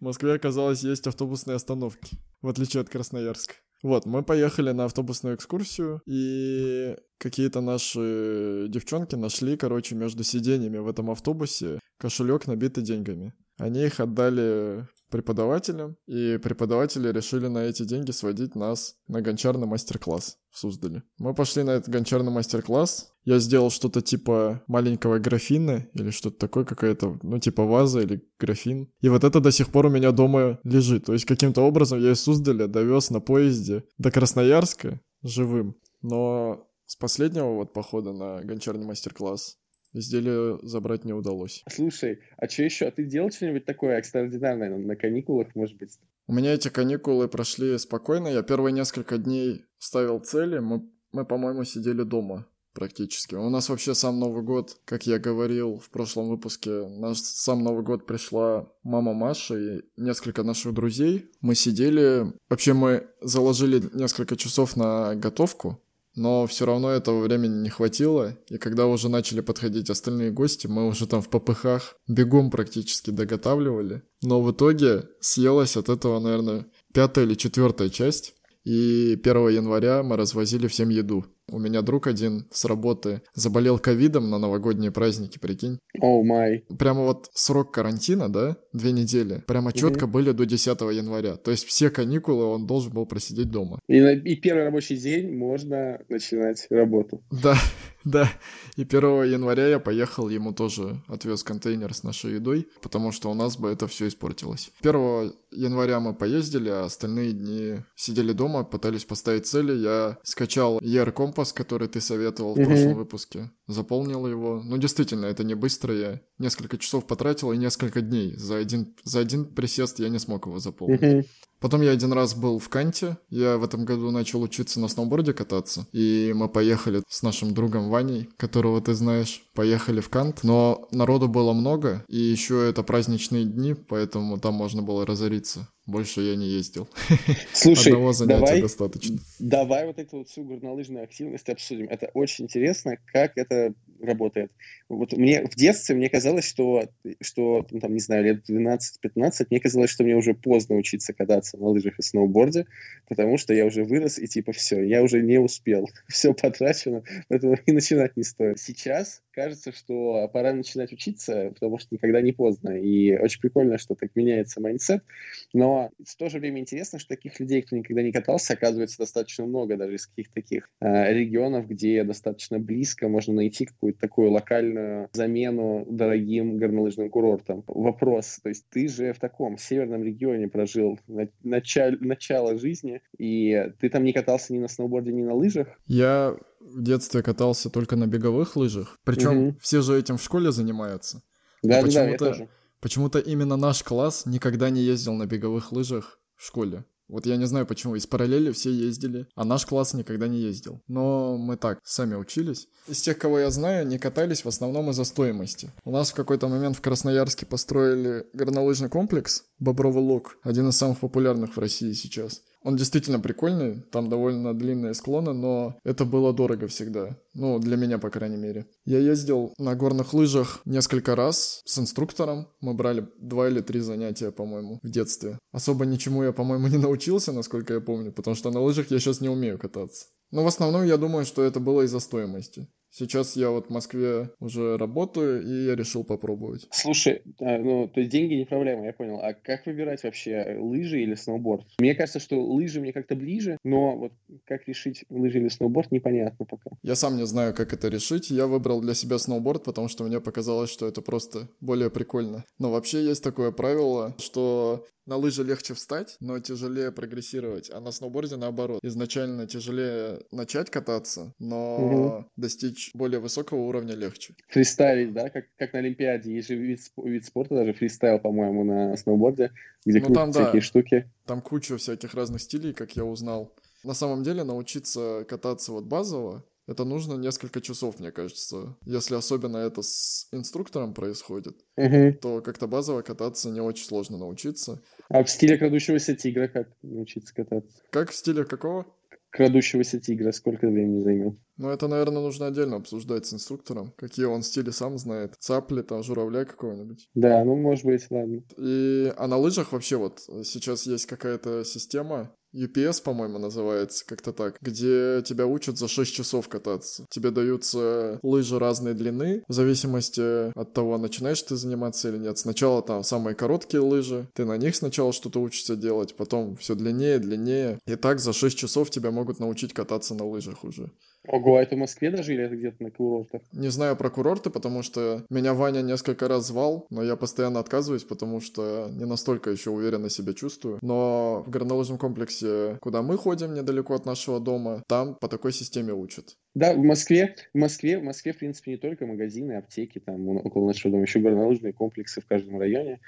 Москве, 0.00 0.32
оказалось, 0.32 0.82
есть 0.82 1.06
автобусные 1.06 1.56
остановки, 1.56 2.16
в 2.40 2.48
отличие 2.48 2.80
от 2.80 2.88
Красноярска. 2.88 3.56
Вот, 3.82 4.06
мы 4.06 4.22
поехали 4.22 4.72
на 4.72 4.86
автобусную 4.86 5.36
экскурсию, 5.36 6.00
и 6.06 6.96
какие-то 7.18 7.60
наши 7.60 8.64
девчонки 8.70 9.14
нашли, 9.14 9.58
короче, 9.58 9.94
между 9.94 10.24
сиденьями 10.24 10.78
в 10.78 10.88
этом 10.88 11.10
автобусе 11.10 11.80
кошелек, 11.98 12.46
набитый 12.46 12.82
деньгами. 12.82 13.34
Они 13.58 13.84
их 13.84 14.00
отдали 14.00 14.86
преподавателям, 15.10 15.96
и 16.06 16.38
преподаватели 16.38 17.10
решили 17.12 17.46
на 17.46 17.58
эти 17.58 17.84
деньги 17.84 18.10
сводить 18.10 18.54
нас 18.54 18.96
на 19.06 19.22
гончарный 19.22 19.66
мастер-класс 19.66 20.38
в 20.50 20.58
Суздале. 20.58 21.02
Мы 21.18 21.34
пошли 21.34 21.62
на 21.62 21.70
этот 21.70 21.88
гончарный 21.88 22.32
мастер-класс. 22.32 23.12
Я 23.24 23.38
сделал 23.38 23.70
что-то 23.70 24.02
типа 24.02 24.62
маленького 24.66 25.18
графина 25.18 25.86
или 25.94 26.10
что-то 26.10 26.38
такое, 26.38 26.64
какая-то, 26.64 27.18
ну, 27.22 27.38
типа 27.38 27.64
ваза 27.64 28.00
или 28.00 28.28
графин. 28.38 28.90
И 29.00 29.08
вот 29.08 29.24
это 29.24 29.40
до 29.40 29.50
сих 29.52 29.70
пор 29.70 29.86
у 29.86 29.90
меня 29.90 30.12
дома 30.12 30.58
лежит. 30.64 31.06
То 31.06 31.12
есть 31.12 31.24
каким-то 31.24 31.62
образом 31.62 32.00
я 32.00 32.12
из 32.12 32.20
Суздаля 32.20 32.66
довез 32.66 33.10
на 33.10 33.20
поезде 33.20 33.84
до 33.98 34.10
Красноярска 34.10 35.00
живым. 35.22 35.76
Но 36.02 36.68
с 36.86 36.96
последнего 36.96 37.54
вот 37.54 37.72
похода 37.72 38.12
на 38.12 38.42
гончарный 38.42 38.86
мастер-класс 38.86 39.58
изделие 39.98 40.58
забрать 40.62 41.04
не 41.04 41.12
удалось. 41.12 41.62
Слушай, 41.70 42.20
а 42.36 42.48
что 42.48 42.62
еще? 42.62 42.86
А 42.86 42.90
ты 42.90 43.04
делал 43.04 43.30
что-нибудь 43.30 43.64
такое 43.64 43.98
экстраординарное 43.98 44.76
на 44.76 44.96
каникулах, 44.96 45.54
может 45.54 45.76
быть? 45.78 45.98
У 46.26 46.34
меня 46.34 46.54
эти 46.54 46.68
каникулы 46.68 47.28
прошли 47.28 47.78
спокойно. 47.78 48.28
Я 48.28 48.42
первые 48.42 48.72
несколько 48.72 49.16
дней 49.16 49.64
ставил 49.78 50.18
цели. 50.20 50.58
Мы, 50.58 50.88
мы 51.12 51.24
по-моему, 51.24 51.64
сидели 51.64 52.02
дома 52.02 52.46
практически. 52.76 53.34
У 53.34 53.48
нас 53.48 53.70
вообще 53.70 53.94
сам 53.94 54.20
Новый 54.20 54.42
год, 54.42 54.76
как 54.84 55.06
я 55.06 55.18
говорил 55.18 55.78
в 55.78 55.88
прошлом 55.88 56.28
выпуске, 56.28 56.86
наш 56.86 57.18
сам 57.18 57.64
Новый 57.64 57.82
год 57.82 58.06
пришла 58.06 58.68
мама 58.82 59.14
Маша 59.14 59.56
и 59.56 59.80
несколько 59.96 60.42
наших 60.42 60.74
друзей. 60.74 61.30
Мы 61.40 61.54
сидели, 61.54 62.26
вообще 62.50 62.74
мы 62.74 63.08
заложили 63.22 63.82
несколько 63.94 64.36
часов 64.36 64.76
на 64.76 65.14
готовку, 65.14 65.80
но 66.16 66.46
все 66.46 66.64
равно 66.64 66.90
этого 66.90 67.20
времени 67.20 67.62
не 67.62 67.68
хватило, 67.68 68.36
и 68.48 68.56
когда 68.56 68.86
уже 68.86 69.08
начали 69.08 69.42
подходить 69.42 69.90
остальные 69.90 70.32
гости, 70.32 70.66
мы 70.66 70.88
уже 70.88 71.06
там 71.06 71.20
в 71.20 71.28
попыхах 71.28 71.96
бегом 72.08 72.50
практически 72.50 73.10
доготавливали. 73.10 74.02
Но 74.22 74.40
в 74.40 74.50
итоге 74.50 75.04
съелась 75.20 75.76
от 75.76 75.90
этого, 75.90 76.18
наверное, 76.18 76.66
пятая 76.92 77.26
или 77.26 77.34
четвертая 77.34 77.90
часть, 77.90 78.34
и 78.64 79.20
1 79.22 79.48
января 79.50 80.02
мы 80.02 80.16
развозили 80.16 80.66
всем 80.66 80.88
еду. 80.88 81.26
У 81.48 81.60
меня 81.60 81.80
друг 81.82 82.08
один 82.08 82.48
с 82.50 82.64
работы 82.64 83.22
заболел 83.34 83.78
ковидом 83.78 84.30
на 84.30 84.38
новогодние 84.38 84.90
праздники, 84.90 85.38
прикинь. 85.38 85.78
О, 86.00 86.20
oh 86.20 86.24
май. 86.24 86.64
Прямо 86.76 87.04
вот 87.04 87.30
срок 87.34 87.72
карантина, 87.72 88.28
да, 88.28 88.56
две 88.72 88.90
недели, 88.90 89.44
прямо 89.46 89.72
четко 89.72 90.06
mm-hmm. 90.06 90.10
были 90.10 90.32
до 90.32 90.44
10 90.44 90.80
января. 90.80 91.36
То 91.36 91.52
есть 91.52 91.64
все 91.64 91.90
каникулы 91.90 92.44
он 92.46 92.66
должен 92.66 92.92
был 92.92 93.06
просидеть 93.06 93.48
дома. 93.50 93.78
И, 93.86 93.98
и 93.98 94.34
первый 94.34 94.64
рабочий 94.64 94.96
день 94.96 95.36
можно 95.36 96.00
начинать 96.08 96.66
работу. 96.68 97.22
Да, 97.30 97.56
да. 98.04 98.28
И 98.76 98.82
1 98.82 99.00
января 99.24 99.68
я 99.68 99.78
поехал, 99.78 100.28
ему 100.28 100.52
тоже 100.52 101.00
отвез 101.06 101.44
контейнер 101.44 101.94
с 101.94 102.02
нашей 102.02 102.34
едой, 102.34 102.66
потому 102.82 103.12
что 103.12 103.30
у 103.30 103.34
нас 103.34 103.56
бы 103.56 103.70
это 103.70 103.86
все 103.86 104.08
испортилось. 104.08 104.72
1 104.80 105.32
января 105.52 106.00
мы 106.00 106.12
поездили, 106.12 106.70
а 106.70 106.84
остальные 106.84 107.32
дни 107.32 107.76
сидели 107.94 108.32
дома, 108.32 108.64
пытались 108.64 109.04
поставить 109.04 109.46
цели. 109.46 109.72
Я 109.72 110.18
скачал 110.24 110.78
ER 110.80 111.12
компас, 111.36 111.52
который 111.52 111.88
ты 111.88 112.00
советовал 112.00 112.54
в 112.54 112.64
прошлом 112.64 112.94
выпуске. 112.94 113.50
Заполнил 113.66 114.26
его. 114.26 114.62
Ну, 114.64 114.78
действительно, 114.78 115.26
это 115.26 115.44
не 115.44 115.54
быстро. 115.54 115.94
Я 115.94 116.20
несколько 116.38 116.78
часов 116.78 117.06
потратил 117.06 117.52
и 117.52 117.58
несколько 117.58 118.00
дней. 118.00 118.36
За 118.36 118.56
один, 118.56 118.94
за 119.04 119.20
один 119.20 119.44
присест 119.44 120.00
я 120.00 120.08
не 120.08 120.18
смог 120.18 120.46
его 120.46 120.58
заполнить. 120.58 121.28
Потом 121.60 121.82
я 121.82 121.90
один 121.90 122.12
раз 122.12 122.34
был 122.34 122.58
в 122.58 122.68
Канте. 122.68 123.16
Я 123.30 123.56
в 123.56 123.64
этом 123.64 123.84
году 123.84 124.10
начал 124.10 124.42
учиться 124.42 124.80
на 124.80 124.88
сноуборде 124.88 125.32
кататься. 125.32 125.86
И 125.92 126.32
мы 126.34 126.48
поехали 126.48 127.02
с 127.08 127.22
нашим 127.22 127.54
другом 127.54 127.88
Ваней, 127.88 128.28
которого 128.36 128.80
ты 128.80 128.94
знаешь, 128.94 129.42
поехали 129.54 130.00
в 130.00 130.08
Кант. 130.08 130.44
Но 130.44 130.86
народу 130.90 131.28
было 131.28 131.52
много, 131.52 132.04
и 132.08 132.18
еще 132.18 132.68
это 132.68 132.82
праздничные 132.82 133.44
дни, 133.44 133.74
поэтому 133.74 134.38
там 134.38 134.54
можно 134.54 134.82
было 134.82 135.06
разориться. 135.06 135.68
Больше 135.86 136.20
я 136.20 136.34
не 136.34 136.48
ездил. 136.48 136.88
Слушай, 137.52 137.92
Одного 137.92 138.12
занятия 138.12 138.40
давай, 138.40 138.60
достаточно. 138.60 139.18
Давай 139.38 139.86
вот 139.86 139.98
эту 139.98 140.18
вот 140.18 140.28
всю 140.28 140.42
горнолыжную 140.42 141.04
активность 141.04 141.48
обсудим. 141.48 141.88
Это 141.88 142.10
очень 142.12 142.44
интересно, 142.44 142.96
как 143.12 143.32
это 143.36 143.72
работает. 144.00 144.52
Вот 144.88 145.12
мне 145.12 145.44
в 145.44 145.54
детстве 145.54 145.94
мне 145.94 146.08
казалось, 146.08 146.44
что, 146.44 146.88
что 147.20 147.66
ну, 147.70 147.80
там, 147.80 147.92
не 147.92 148.00
знаю, 148.00 148.24
лет 148.24 148.48
12-15, 148.48 149.46
мне 149.50 149.60
казалось, 149.60 149.90
что 149.90 150.04
мне 150.04 150.16
уже 150.16 150.34
поздно 150.34 150.76
учиться 150.76 151.12
кататься 151.12 151.56
на 151.58 151.68
лыжах 151.68 151.98
и 151.98 152.02
сноуборде, 152.02 152.66
потому 153.08 153.38
что 153.38 153.54
я 153.54 153.66
уже 153.66 153.84
вырос, 153.84 154.18
и 154.18 154.26
типа 154.26 154.52
все, 154.52 154.82
я 154.82 155.02
уже 155.02 155.22
не 155.22 155.38
успел. 155.38 155.88
Все 156.08 156.32
потрачено, 156.34 157.02
поэтому 157.28 157.56
и 157.66 157.72
начинать 157.72 158.16
не 158.16 158.22
стоит. 158.22 158.58
Сейчас 158.58 159.22
кажется, 159.36 159.70
что 159.70 160.28
пора 160.32 160.54
начинать 160.54 160.92
учиться, 160.92 161.50
потому 161.52 161.78
что 161.78 161.94
никогда 161.94 162.22
не 162.22 162.32
поздно. 162.32 162.70
И 162.70 163.14
очень 163.16 163.40
прикольно, 163.40 163.76
что 163.76 163.94
так 163.94 164.10
меняется 164.16 164.62
mindset. 164.62 165.04
Но 165.52 165.90
в 166.02 166.16
то 166.16 166.30
же 166.30 166.38
время 166.38 166.60
интересно, 166.60 166.98
что 166.98 167.10
таких 167.10 167.38
людей, 167.38 167.60
кто 167.62 167.76
никогда 167.76 168.02
не 168.02 168.12
катался, 168.12 168.54
оказывается 168.54 168.98
достаточно 168.98 169.44
много, 169.44 169.76
даже 169.76 169.96
из 169.96 170.06
каких-то 170.06 170.34
таких 170.34 170.70
э, 170.80 171.12
регионов, 171.12 171.68
где 171.68 172.02
достаточно 172.02 172.58
близко 172.58 173.08
можно 173.08 173.34
найти 173.34 173.66
какую-то 173.66 174.00
такую 174.00 174.30
локальную 174.30 175.10
замену 175.12 175.86
дорогим 175.90 176.56
горнолыжным 176.56 177.10
курортам. 177.10 177.62
Вопрос, 177.66 178.40
то 178.42 178.48
есть 178.48 178.64
ты 178.70 178.88
же 178.88 179.12
в 179.12 179.18
таком 179.18 179.58
северном 179.58 180.02
регионе 180.02 180.48
прожил 180.48 180.98
на, 181.06 181.28
началь, 181.42 181.98
начало 182.00 182.56
жизни, 182.56 183.02
и 183.18 183.70
ты 183.80 183.90
там 183.90 184.04
не 184.04 184.14
катался 184.14 184.54
ни 184.54 184.58
на 184.58 184.68
сноуборде, 184.68 185.12
ни 185.12 185.22
на 185.22 185.34
лыжах? 185.34 185.78
Я 185.86 186.36
в 186.66 186.82
детстве 186.82 187.22
катался 187.22 187.70
только 187.70 187.96
на 187.96 188.06
беговых 188.06 188.56
лыжах. 188.56 188.98
Причем 189.04 189.38
угу. 189.38 189.58
все 189.60 189.82
же 189.82 189.98
этим 189.98 190.18
в 190.18 190.22
школе 190.22 190.52
занимаются. 190.52 191.22
Да, 191.62 191.82
да, 191.82 191.90
да, 191.90 192.10
я 192.10 192.18
тоже. 192.18 192.48
Почему-то 192.80 193.18
именно 193.18 193.56
наш 193.56 193.82
класс 193.82 194.26
никогда 194.26 194.70
не 194.70 194.82
ездил 194.82 195.14
на 195.14 195.26
беговых 195.26 195.72
лыжах 195.72 196.20
в 196.36 196.44
школе. 196.44 196.84
Вот 197.08 197.24
я 197.24 197.36
не 197.36 197.46
знаю 197.46 197.66
почему, 197.66 197.94
из 197.94 198.06
параллели 198.06 198.50
все 198.50 198.70
ездили, 198.70 199.28
а 199.36 199.44
наш 199.44 199.64
класс 199.64 199.94
никогда 199.94 200.26
не 200.26 200.38
ездил. 200.38 200.82
Но 200.88 201.36
мы 201.36 201.56
так, 201.56 201.78
сами 201.84 202.16
учились. 202.16 202.68
Из 202.88 203.00
тех, 203.00 203.16
кого 203.16 203.38
я 203.38 203.50
знаю, 203.50 203.86
не 203.86 203.98
катались 203.98 204.44
в 204.44 204.48
основном 204.48 204.90
из-за 204.90 205.04
стоимости. 205.04 205.70
У 205.84 205.92
нас 205.92 206.10
в 206.10 206.14
какой-то 206.14 206.48
момент 206.48 206.76
в 206.76 206.80
Красноярске 206.80 207.46
построили 207.46 208.26
горнолыжный 208.32 208.88
комплекс 208.88 209.44
Бобровый 209.60 210.02
Лог, 210.02 210.38
один 210.42 210.68
из 210.68 210.76
самых 210.76 210.98
популярных 210.98 211.56
в 211.56 211.60
России 211.60 211.92
сейчас. 211.92 212.42
Он 212.66 212.74
действительно 212.74 213.20
прикольный, 213.20 213.80
там 213.92 214.08
довольно 214.08 214.52
длинные 214.52 214.92
склоны, 214.94 215.32
но 215.32 215.76
это 215.84 216.04
было 216.04 216.32
дорого 216.32 216.66
всегда. 216.66 217.16
Ну, 217.32 217.60
для 217.60 217.76
меня, 217.76 217.98
по 217.98 218.10
крайней 218.10 218.38
мере. 218.38 218.66
Я 218.84 218.98
ездил 218.98 219.54
на 219.56 219.76
горных 219.76 220.12
лыжах 220.14 220.62
несколько 220.64 221.14
раз 221.14 221.62
с 221.64 221.78
инструктором. 221.78 222.48
Мы 222.60 222.74
брали 222.74 223.06
два 223.20 223.46
или 223.46 223.60
три 223.60 223.78
занятия, 223.78 224.32
по-моему, 224.32 224.80
в 224.82 224.90
детстве. 224.90 225.38
Особо 225.52 225.86
ничему 225.86 226.24
я, 226.24 226.32
по-моему, 226.32 226.66
не 226.66 226.78
научился, 226.78 227.32
насколько 227.32 227.74
я 227.74 227.80
помню, 227.80 228.10
потому 228.10 228.34
что 228.34 228.50
на 228.50 228.60
лыжах 228.60 228.90
я 228.90 228.98
сейчас 228.98 229.20
не 229.20 229.28
умею 229.28 229.60
кататься. 229.60 230.06
Но 230.32 230.42
в 230.42 230.48
основном 230.48 230.84
я 230.84 230.96
думаю, 230.96 231.24
что 231.24 231.44
это 231.44 231.60
было 231.60 231.82
из-за 231.82 232.00
стоимости. 232.00 232.66
Сейчас 232.98 233.36
я 233.36 233.50
вот 233.50 233.66
в 233.66 233.70
Москве 233.70 234.30
уже 234.40 234.78
работаю, 234.78 235.42
и 235.42 235.66
я 235.66 235.76
решил 235.76 236.02
попробовать. 236.02 236.66
Слушай, 236.70 237.20
а, 237.40 237.58
ну, 237.58 237.88
то 237.88 238.00
есть 238.00 238.10
деньги 238.10 238.32
не 238.32 238.46
проблема, 238.46 238.86
я 238.86 238.94
понял. 238.94 239.20
А 239.22 239.34
как 239.34 239.66
выбирать 239.66 240.02
вообще, 240.02 240.56
лыжи 240.58 241.02
или 241.02 241.14
сноуборд? 241.14 241.66
Мне 241.78 241.94
кажется, 241.94 242.20
что 242.20 242.42
лыжи 242.42 242.80
мне 242.80 242.94
как-то 242.94 243.14
ближе, 243.14 243.58
но 243.64 243.96
вот 243.98 244.12
как 244.46 244.66
решить, 244.66 245.04
лыжи 245.10 245.40
или 245.40 245.48
сноуборд, 245.48 245.92
непонятно 245.92 246.46
пока. 246.46 246.70
Я 246.82 246.94
сам 246.94 247.18
не 247.18 247.26
знаю, 247.26 247.52
как 247.52 247.74
это 247.74 247.88
решить. 247.88 248.30
Я 248.30 248.46
выбрал 248.46 248.80
для 248.80 248.94
себя 248.94 249.18
сноуборд, 249.18 249.64
потому 249.64 249.88
что 249.88 250.04
мне 250.04 250.18
показалось, 250.18 250.70
что 250.70 250.88
это 250.88 251.02
просто 251.02 251.50
более 251.60 251.90
прикольно. 251.90 252.46
Но 252.58 252.70
вообще 252.70 253.04
есть 253.04 253.22
такое 253.22 253.52
правило, 253.52 254.14
что 254.18 254.86
на 255.06 255.16
лыжи 255.16 255.44
легче 255.44 255.74
встать, 255.74 256.16
но 256.20 256.38
тяжелее 256.40 256.92
прогрессировать, 256.92 257.70
а 257.70 257.80
на 257.80 257.92
сноуборде 257.92 258.36
наоборот. 258.36 258.80
Изначально 258.82 259.46
тяжелее 259.46 260.20
начать 260.32 260.70
кататься, 260.70 261.32
но 261.38 261.76
угу. 261.76 262.30
достичь 262.36 262.90
более 262.94 263.20
высокого 263.20 263.60
уровня 263.60 263.94
легче. 263.94 264.34
Фристайлить, 264.48 265.12
да? 265.12 265.30
Как, 265.30 265.46
как 265.56 265.72
на 265.72 265.78
Олимпиаде. 265.78 266.34
Есть 266.34 266.48
же 266.48 266.56
вид, 266.56 266.80
вид 266.96 267.24
спорта, 267.24 267.54
даже 267.54 267.72
фристайл, 267.72 268.18
по-моему, 268.18 268.64
на 268.64 268.96
сноуборде, 268.96 269.52
где 269.84 270.00
ну, 270.00 270.12
там, 270.12 270.32
всякие 270.32 270.60
да. 270.60 270.60
штуки. 270.60 271.10
Там 271.24 271.40
куча 271.40 271.76
всяких 271.76 272.14
разных 272.14 272.42
стилей, 272.42 272.72
как 272.72 272.96
я 272.96 273.04
узнал. 273.04 273.54
На 273.84 273.94
самом 273.94 274.24
деле 274.24 274.42
научиться 274.42 275.24
кататься 275.28 275.70
вот 275.70 275.84
базово, 275.84 276.44
это 276.66 276.84
нужно 276.84 277.14
несколько 277.14 277.60
часов, 277.60 278.00
мне 278.00 278.10
кажется. 278.10 278.76
Если 278.84 279.14
особенно 279.14 279.58
это 279.58 279.82
с 279.82 280.26
инструктором 280.32 280.94
происходит, 280.94 281.56
угу. 281.76 282.12
то 282.20 282.40
как-то 282.42 282.66
базово 282.66 283.02
кататься 283.02 283.50
не 283.50 283.60
очень 283.60 283.84
сложно 283.84 284.18
научиться. 284.18 284.82
А 285.08 285.22
в 285.22 285.30
стиле 285.30 285.56
крадущегося 285.56 286.14
тигра 286.16 286.48
как 286.48 286.68
научиться 286.82 287.34
кататься? 287.34 287.82
Как 287.90 288.10
в 288.10 288.14
стиле 288.14 288.44
какого? 288.44 288.86
Крадущегося 289.30 290.00
тигра. 290.00 290.32
Сколько 290.32 290.66
времени 290.68 291.02
займет? 291.02 291.34
Ну, 291.58 291.68
это, 291.68 291.88
наверное, 291.88 292.22
нужно 292.22 292.46
отдельно 292.46 292.76
обсуждать 292.76 293.26
с 293.26 293.34
инструктором. 293.34 293.92
Какие 293.96 294.26
он 294.26 294.42
стили 294.42 294.70
сам 294.70 294.98
знает. 294.98 295.34
Цапли, 295.38 295.82
там, 295.82 296.02
журавля 296.02 296.44
какого-нибудь. 296.44 297.08
Да, 297.14 297.44
ну, 297.44 297.54
может 297.56 297.84
быть, 297.84 298.06
ладно. 298.10 298.42
И, 298.56 299.12
а 299.16 299.26
на 299.26 299.36
лыжах 299.36 299.72
вообще 299.72 299.96
вот 299.96 300.20
сейчас 300.20 300.86
есть 300.86 301.06
какая-то 301.06 301.64
система, 301.64 302.34
UPS, 302.56 303.02
по-моему, 303.02 303.38
называется, 303.38 304.04
как-то 304.06 304.32
так, 304.32 304.56
где 304.60 305.22
тебя 305.22 305.46
учат 305.46 305.78
за 305.78 305.88
6 305.88 306.12
часов 306.12 306.48
кататься. 306.48 307.06
Тебе 307.10 307.30
даются 307.30 308.18
лыжи 308.22 308.58
разной 308.58 308.94
длины, 308.94 309.44
в 309.48 309.52
зависимости 309.52 310.56
от 310.58 310.72
того, 310.72 310.98
начинаешь 310.98 311.42
ты 311.42 311.56
заниматься 311.56 312.08
или 312.08 312.18
нет. 312.18 312.38
Сначала 312.38 312.82
там 312.82 313.02
самые 313.02 313.34
короткие 313.34 313.80
лыжи, 313.80 314.28
ты 314.34 314.44
на 314.44 314.56
них 314.56 314.74
сначала 314.74 315.12
что-то 315.12 315.40
учишься 315.40 315.76
делать, 315.76 316.16
потом 316.16 316.56
все 316.56 316.74
длиннее, 316.74 317.18
длиннее. 317.18 317.78
И 317.86 317.96
так 317.96 318.20
за 318.20 318.32
6 318.32 318.56
часов 318.56 318.90
тебя 318.90 319.10
могут 319.10 319.38
научить 319.38 319.72
кататься 319.72 320.14
на 320.14 320.24
лыжах 320.24 320.64
уже. 320.64 320.90
Ого, 321.28 321.56
а 321.56 321.62
это 321.62 321.76
в 321.76 321.78
Москве 321.78 322.10
даже 322.10 322.34
или 322.34 322.44
это 322.44 322.56
где-то 322.56 322.82
на 322.82 322.90
курортах? 322.90 323.42
Не 323.52 323.68
знаю 323.68 323.96
про 323.96 324.10
курорты, 324.10 324.50
потому 324.50 324.82
что 324.82 325.24
меня 325.30 325.54
Ваня 325.54 325.82
несколько 325.82 326.28
раз 326.28 326.46
звал, 326.46 326.86
но 326.90 327.02
я 327.02 327.16
постоянно 327.16 327.60
отказываюсь, 327.60 328.04
потому 328.04 328.40
что 328.40 328.88
не 328.92 329.04
настолько 329.04 329.50
еще 329.50 329.70
уверенно 329.70 330.10
себя 330.10 330.32
чувствую. 330.32 330.78
Но 330.82 331.42
в 331.46 331.50
горнолыжном 331.50 331.98
комплексе, 331.98 332.78
куда 332.80 333.02
мы 333.02 333.16
ходим, 333.16 333.54
недалеко 333.54 333.94
от 333.94 334.06
нашего 334.06 334.40
дома, 334.40 334.82
там 334.88 335.14
по 335.14 335.28
такой 335.28 335.52
системе 335.52 335.92
учат. 335.92 336.36
Да, 336.56 336.72
в 336.72 336.78
Москве, 336.78 337.36
в 337.52 337.58
Москве, 337.58 337.98
в 337.98 338.02
Москве, 338.02 338.32
в 338.32 338.38
принципе, 338.38 338.70
не 338.70 338.76
только 338.78 339.04
магазины, 339.04 339.52
аптеки, 339.52 339.98
там 339.98 340.26
около 340.38 340.68
нашего 340.68 340.90
дома 340.90 341.02
еще 341.02 341.20
горнолыжные 341.20 341.74
комплексы 341.74 342.22
в 342.22 342.26
каждом 342.26 342.58
районе. 342.58 343.00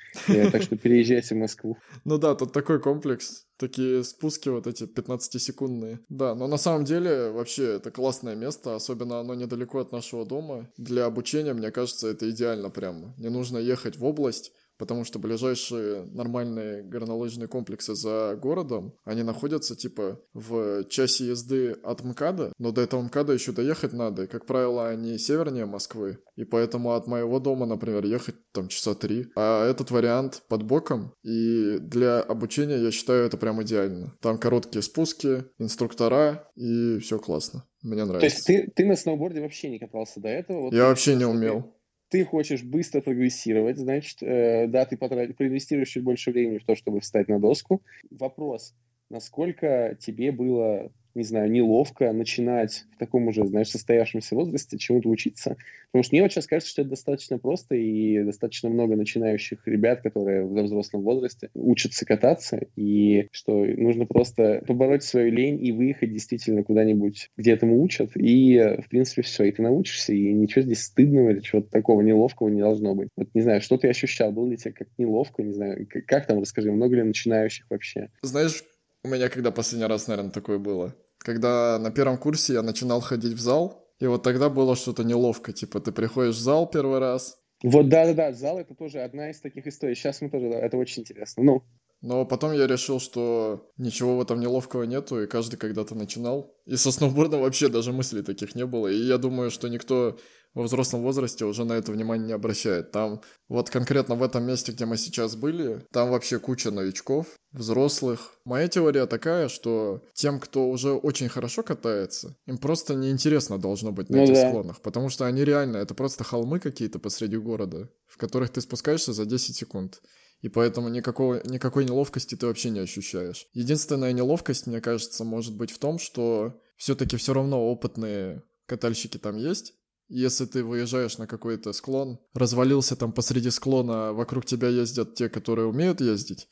Так 0.52 0.62
что 0.62 0.76
переезжайте 0.76 1.34
в 1.34 1.38
Москву. 1.38 1.78
Ну 2.04 2.18
да, 2.18 2.34
тут 2.34 2.52
такой 2.52 2.78
комплекс, 2.80 3.46
такие 3.56 4.04
спуски 4.04 4.50
вот 4.50 4.66
эти 4.66 4.84
15-секундные. 4.84 5.98
Да, 6.10 6.34
но 6.34 6.46
на 6.46 6.58
самом 6.58 6.84
деле 6.84 7.30
вообще 7.30 7.76
это 7.76 7.90
классное 7.90 8.34
место, 8.34 8.74
особенно 8.74 9.20
оно 9.20 9.34
недалеко 9.34 9.78
от 9.78 9.92
нашего 9.92 10.26
дома. 10.26 10.68
Для 10.76 11.06
обучения, 11.06 11.54
мне 11.54 11.70
кажется, 11.70 12.08
это 12.08 12.28
идеально 12.30 12.68
прямо. 12.68 13.14
Не 13.18 13.30
нужно 13.30 13.56
ехать 13.56 13.96
в 13.96 14.04
область, 14.04 14.52
потому 14.78 15.04
что 15.04 15.18
ближайшие 15.18 16.04
нормальные 16.04 16.82
горнолыжные 16.82 17.48
комплексы 17.48 17.94
за 17.94 18.38
городом, 18.40 18.94
они 19.04 19.22
находятся 19.22 19.76
типа 19.76 20.20
в 20.32 20.84
часе 20.84 21.26
езды 21.26 21.72
от 21.82 22.02
МКАДа, 22.04 22.52
но 22.58 22.72
до 22.72 22.80
этого 22.80 23.02
МКАДа 23.02 23.32
еще 23.32 23.52
доехать 23.52 23.92
надо, 23.92 24.24
и, 24.24 24.26
как 24.26 24.46
правило, 24.46 24.88
они 24.88 25.18
севернее 25.18 25.66
Москвы, 25.66 26.18
и 26.36 26.44
поэтому 26.44 26.92
от 26.92 27.06
моего 27.06 27.40
дома, 27.40 27.66
например, 27.66 28.04
ехать 28.04 28.36
там 28.52 28.68
часа 28.68 28.94
три, 28.94 29.26
а 29.36 29.68
этот 29.68 29.90
вариант 29.90 30.42
под 30.48 30.62
боком, 30.62 31.12
и 31.22 31.78
для 31.80 32.20
обучения 32.20 32.78
я 32.78 32.90
считаю 32.90 33.26
это 33.26 33.36
прям 33.36 33.62
идеально. 33.62 34.16
Там 34.20 34.38
короткие 34.38 34.82
спуски, 34.82 35.44
инструктора, 35.58 36.48
и 36.54 36.98
все 36.98 37.18
классно. 37.18 37.64
Мне 37.82 38.04
нравится. 38.04 38.20
То 38.20 38.26
есть 38.26 38.46
ты, 38.46 38.72
ты 38.74 38.86
на 38.86 38.96
сноуборде 38.96 39.40
вообще 39.40 39.70
не 39.70 39.78
катался 39.78 40.20
до 40.20 40.28
этого? 40.28 40.62
Вот 40.62 40.74
я 40.74 40.88
вообще 40.88 41.14
не 41.14 41.24
умел 41.24 41.77
ты 42.08 42.24
хочешь 42.24 42.62
быстро 42.62 43.00
прогрессировать, 43.00 43.78
значит, 43.78 44.22
э, 44.22 44.66
да, 44.66 44.84
ты 44.86 44.96
потратишь, 44.96 45.36
проинвестируешь 45.36 45.90
чуть 45.90 46.04
больше 46.04 46.30
времени 46.30 46.58
в 46.58 46.64
то, 46.64 46.74
чтобы 46.74 47.00
встать 47.00 47.28
на 47.28 47.38
доску. 47.38 47.82
Вопрос, 48.10 48.74
насколько 49.10 49.96
тебе 50.00 50.32
было 50.32 50.92
не 51.14 51.24
знаю, 51.24 51.50
неловко 51.50 52.12
начинать 52.12 52.84
в 52.94 52.98
таком 52.98 53.28
уже, 53.28 53.46
знаешь, 53.46 53.70
состоявшемся 53.70 54.34
возрасте 54.34 54.78
чему-то 54.78 55.08
учиться. 55.08 55.56
Потому 55.90 56.02
что 56.02 56.14
мне 56.14 56.22
вот 56.22 56.32
сейчас 56.32 56.46
кажется, 56.46 56.70
что 56.70 56.82
это 56.82 56.90
достаточно 56.90 57.38
просто, 57.38 57.74
и 57.74 58.22
достаточно 58.22 58.68
много 58.68 58.96
начинающих 58.96 59.66
ребят, 59.66 60.02
которые 60.02 60.44
в 60.44 60.62
взрослом 60.62 61.02
возрасте 61.02 61.50
учатся 61.54 62.04
кататься, 62.04 62.60
и 62.76 63.28
что 63.32 63.64
нужно 63.64 64.06
просто 64.06 64.62
побороть 64.66 65.02
свою 65.02 65.32
лень 65.32 65.64
и 65.64 65.72
выехать 65.72 66.12
действительно 66.12 66.62
куда-нибудь, 66.62 67.30
где 67.36 67.52
этому 67.52 67.82
учат, 67.82 68.10
и, 68.14 68.58
в 68.84 68.88
принципе, 68.88 69.22
все, 69.22 69.44
и 69.44 69.52
ты 69.52 69.62
научишься, 69.62 70.12
и 70.12 70.32
ничего 70.32 70.62
здесь 70.62 70.82
стыдного 70.82 71.30
или 71.30 71.40
чего-то 71.40 71.70
такого 71.70 72.02
неловкого 72.02 72.48
не 72.48 72.60
должно 72.60 72.94
быть. 72.94 73.08
Вот 73.16 73.28
не 73.34 73.40
знаю, 73.40 73.60
что 73.60 73.76
ты 73.76 73.88
ощущал, 73.88 74.32
было 74.32 74.48
ли 74.48 74.56
тебе 74.56 74.72
как 74.72 74.88
неловко, 74.98 75.42
не 75.42 75.52
знаю, 75.52 75.86
как, 75.88 76.06
как 76.06 76.26
там, 76.26 76.40
расскажи, 76.40 76.70
много 76.70 76.96
ли 76.96 77.02
начинающих 77.02 77.66
вообще? 77.70 78.10
Знаешь, 78.22 78.62
у 79.04 79.08
меня 79.08 79.28
когда 79.28 79.50
последний 79.50 79.86
раз, 79.86 80.06
наверное, 80.08 80.32
такое 80.32 80.58
было? 80.58 80.94
когда 81.18 81.78
на 81.78 81.90
первом 81.90 82.18
курсе 82.18 82.54
я 82.54 82.62
начинал 82.62 83.00
ходить 83.00 83.34
в 83.34 83.40
зал, 83.40 83.86
и 84.00 84.06
вот 84.06 84.22
тогда 84.22 84.48
было 84.48 84.76
что-то 84.76 85.04
неловко, 85.04 85.52
типа 85.52 85.80
ты 85.80 85.92
приходишь 85.92 86.36
в 86.36 86.40
зал 86.40 86.70
первый 86.70 87.00
раз. 87.00 87.38
Вот 87.62 87.88
да-да-да, 87.88 88.32
зал 88.32 88.58
это 88.58 88.74
тоже 88.74 89.00
одна 89.00 89.30
из 89.30 89.40
таких 89.40 89.66
историй. 89.66 89.96
Сейчас 89.96 90.20
мы 90.20 90.30
тоже, 90.30 90.48
да, 90.48 90.60
это 90.60 90.76
очень 90.76 91.02
интересно. 91.02 91.42
Ну, 91.42 91.64
Но 92.00 92.24
потом 92.24 92.52
я 92.52 92.68
решил, 92.68 93.00
что 93.00 93.68
ничего 93.76 94.16
в 94.16 94.22
этом 94.22 94.38
неловкого 94.38 94.84
нету, 94.84 95.20
и 95.20 95.26
каждый 95.26 95.56
когда-то 95.56 95.96
начинал. 95.96 96.54
И 96.66 96.76
со 96.76 96.92
сноубордом 96.92 97.40
вообще 97.40 97.68
даже 97.68 97.92
мыслей 97.92 98.22
таких 98.22 98.54
не 98.54 98.64
было. 98.64 98.86
И 98.86 98.96
я 98.96 99.18
думаю, 99.18 99.50
что 99.50 99.66
никто 99.66 100.16
во 100.54 100.62
взрослом 100.64 101.02
возрасте 101.02 101.44
уже 101.44 101.64
на 101.64 101.74
это 101.74 101.92
внимание 101.92 102.26
не 102.26 102.32
обращает. 102.32 102.90
Там 102.90 103.20
вот 103.48 103.70
конкретно 103.70 104.14
в 104.14 104.22
этом 104.22 104.44
месте, 104.44 104.72
где 104.72 104.86
мы 104.86 104.96
сейчас 104.96 105.36
были, 105.36 105.86
там 105.92 106.10
вообще 106.10 106.38
куча 106.38 106.70
новичков, 106.70 107.26
взрослых. 107.52 108.34
Моя 108.44 108.68
теория 108.68 109.06
такая, 109.06 109.48
что 109.48 110.02
тем, 110.14 110.40
кто 110.40 110.68
уже 110.68 110.92
очень 110.92 111.28
хорошо 111.28 111.62
катается, 111.62 112.36
им 112.46 112.58
просто 112.58 112.94
неинтересно 112.94 113.58
должно 113.58 113.92
быть 113.92 114.10
на 114.10 114.18
ну 114.18 114.24
этих 114.24 114.34
да. 114.34 114.48
склонах, 114.48 114.80
потому 114.80 115.08
что 115.08 115.26
они 115.26 115.44
реально, 115.44 115.76
это 115.78 115.94
просто 115.94 116.24
холмы 116.24 116.60
какие-то 116.60 116.98
посреди 116.98 117.36
города, 117.36 117.90
в 118.06 118.16
которых 118.16 118.50
ты 118.50 118.60
спускаешься 118.60 119.12
за 119.12 119.24
10 119.24 119.56
секунд. 119.56 120.00
И 120.40 120.48
поэтому 120.48 120.88
никакого, 120.88 121.40
никакой 121.44 121.84
неловкости 121.84 122.36
ты 122.36 122.46
вообще 122.46 122.70
не 122.70 122.78
ощущаешь. 122.80 123.46
Единственная 123.54 124.12
неловкость, 124.12 124.66
мне 124.66 124.80
кажется, 124.80 125.24
может 125.24 125.56
быть 125.56 125.72
в 125.72 125.78
том, 125.78 125.98
что 125.98 126.60
все-таки 126.76 127.16
все 127.16 127.34
равно 127.34 127.68
опытные 127.70 128.44
катальщики 128.66 129.18
там 129.18 129.36
есть, 129.36 129.74
если 130.08 130.46
ты 130.46 130.64
выезжаешь 130.64 131.18
на 131.18 131.26
какой-то 131.26 131.72
склон, 131.72 132.18
развалился 132.34 132.96
там 132.96 133.12
посреди 133.12 133.50
склона, 133.50 134.12
вокруг 134.12 134.44
тебя 134.44 134.68
ездят 134.68 135.14
те, 135.14 135.28
которые 135.28 135.66
умеют 135.66 136.00
ездить, 136.00 136.48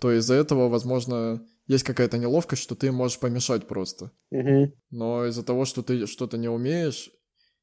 то 0.00 0.12
из-за 0.12 0.34
этого, 0.34 0.68
возможно, 0.68 1.46
есть 1.66 1.84
какая-то 1.84 2.18
неловкость, 2.18 2.62
что 2.62 2.74
ты 2.74 2.90
можешь 2.90 3.18
помешать 3.18 3.66
просто. 3.68 4.12
Угу. 4.30 4.72
Но 4.90 5.26
из-за 5.26 5.42
того, 5.42 5.64
что 5.64 5.82
ты 5.82 6.06
что-то 6.06 6.38
не 6.38 6.48
умеешь, 6.48 7.10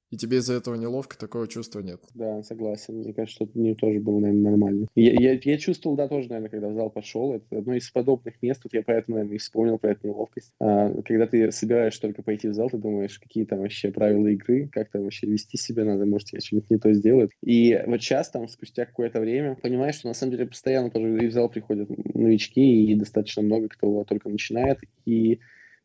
и 0.09 0.17
тебе 0.17 0.37
из-за 0.37 0.53
этого 0.53 0.75
неловко, 0.75 1.17
такого 1.17 1.47
чувства 1.47 1.81
нет. 1.81 2.01
Да, 2.13 2.41
согласен. 2.43 2.99
Мне 2.99 3.13
кажется, 3.13 3.45
что 3.45 3.49
мне 3.53 3.75
тоже 3.75 3.99
было, 3.99 4.19
наверное, 4.19 4.51
нормально. 4.51 4.87
Я, 4.95 5.13
я, 5.13 5.39
я 5.41 5.57
чувствовал, 5.57 5.95
да, 5.95 6.07
тоже, 6.07 6.29
наверное, 6.29 6.49
когда 6.49 6.69
в 6.69 6.73
зал 6.73 6.89
пошел. 6.89 7.33
Это 7.33 7.57
одно 7.57 7.73
из 7.73 7.89
подобных 7.89 8.41
мест, 8.41 8.61
вот 8.63 8.73
я 8.73 8.83
поэтому, 8.83 9.17
наверное, 9.17 9.35
и 9.35 9.39
вспомнил 9.39 9.77
про 9.77 9.91
эту 9.91 10.07
неловкость. 10.07 10.53
А, 10.59 10.93
когда 11.03 11.27
ты 11.27 11.51
собираешь 11.51 11.97
только 11.97 12.23
пойти 12.23 12.47
в 12.47 12.53
зал, 12.53 12.69
ты 12.69 12.77
думаешь, 12.77 13.19
какие 13.19 13.45
там 13.45 13.59
вообще 13.59 13.91
правила 13.91 14.27
игры, 14.27 14.69
как 14.71 14.89
там 14.91 15.03
вообще 15.03 15.27
вести 15.27 15.57
себя 15.57 15.83
надо, 15.83 16.05
может, 16.05 16.31
я 16.33 16.39
что-нибудь 16.39 16.69
не 16.69 16.77
то 16.77 16.93
сделаю. 16.93 17.29
И 17.43 17.77
вот 17.85 18.01
сейчас, 18.01 18.29
там, 18.29 18.47
спустя 18.47 18.85
какое-то 18.85 19.19
время, 19.19 19.55
понимаешь, 19.55 19.95
что 19.95 20.07
на 20.07 20.13
самом 20.13 20.31
деле 20.31 20.47
постоянно 20.47 20.89
тоже 20.89 21.25
и 21.25 21.27
в 21.27 21.33
зал 21.33 21.49
приходят 21.49 21.89
новички, 22.15 22.85
и 22.85 22.95
достаточно 22.95 23.41
много 23.41 23.67
кто 23.67 24.03
только 24.05 24.29
начинает, 24.29 24.79
и 25.05 25.39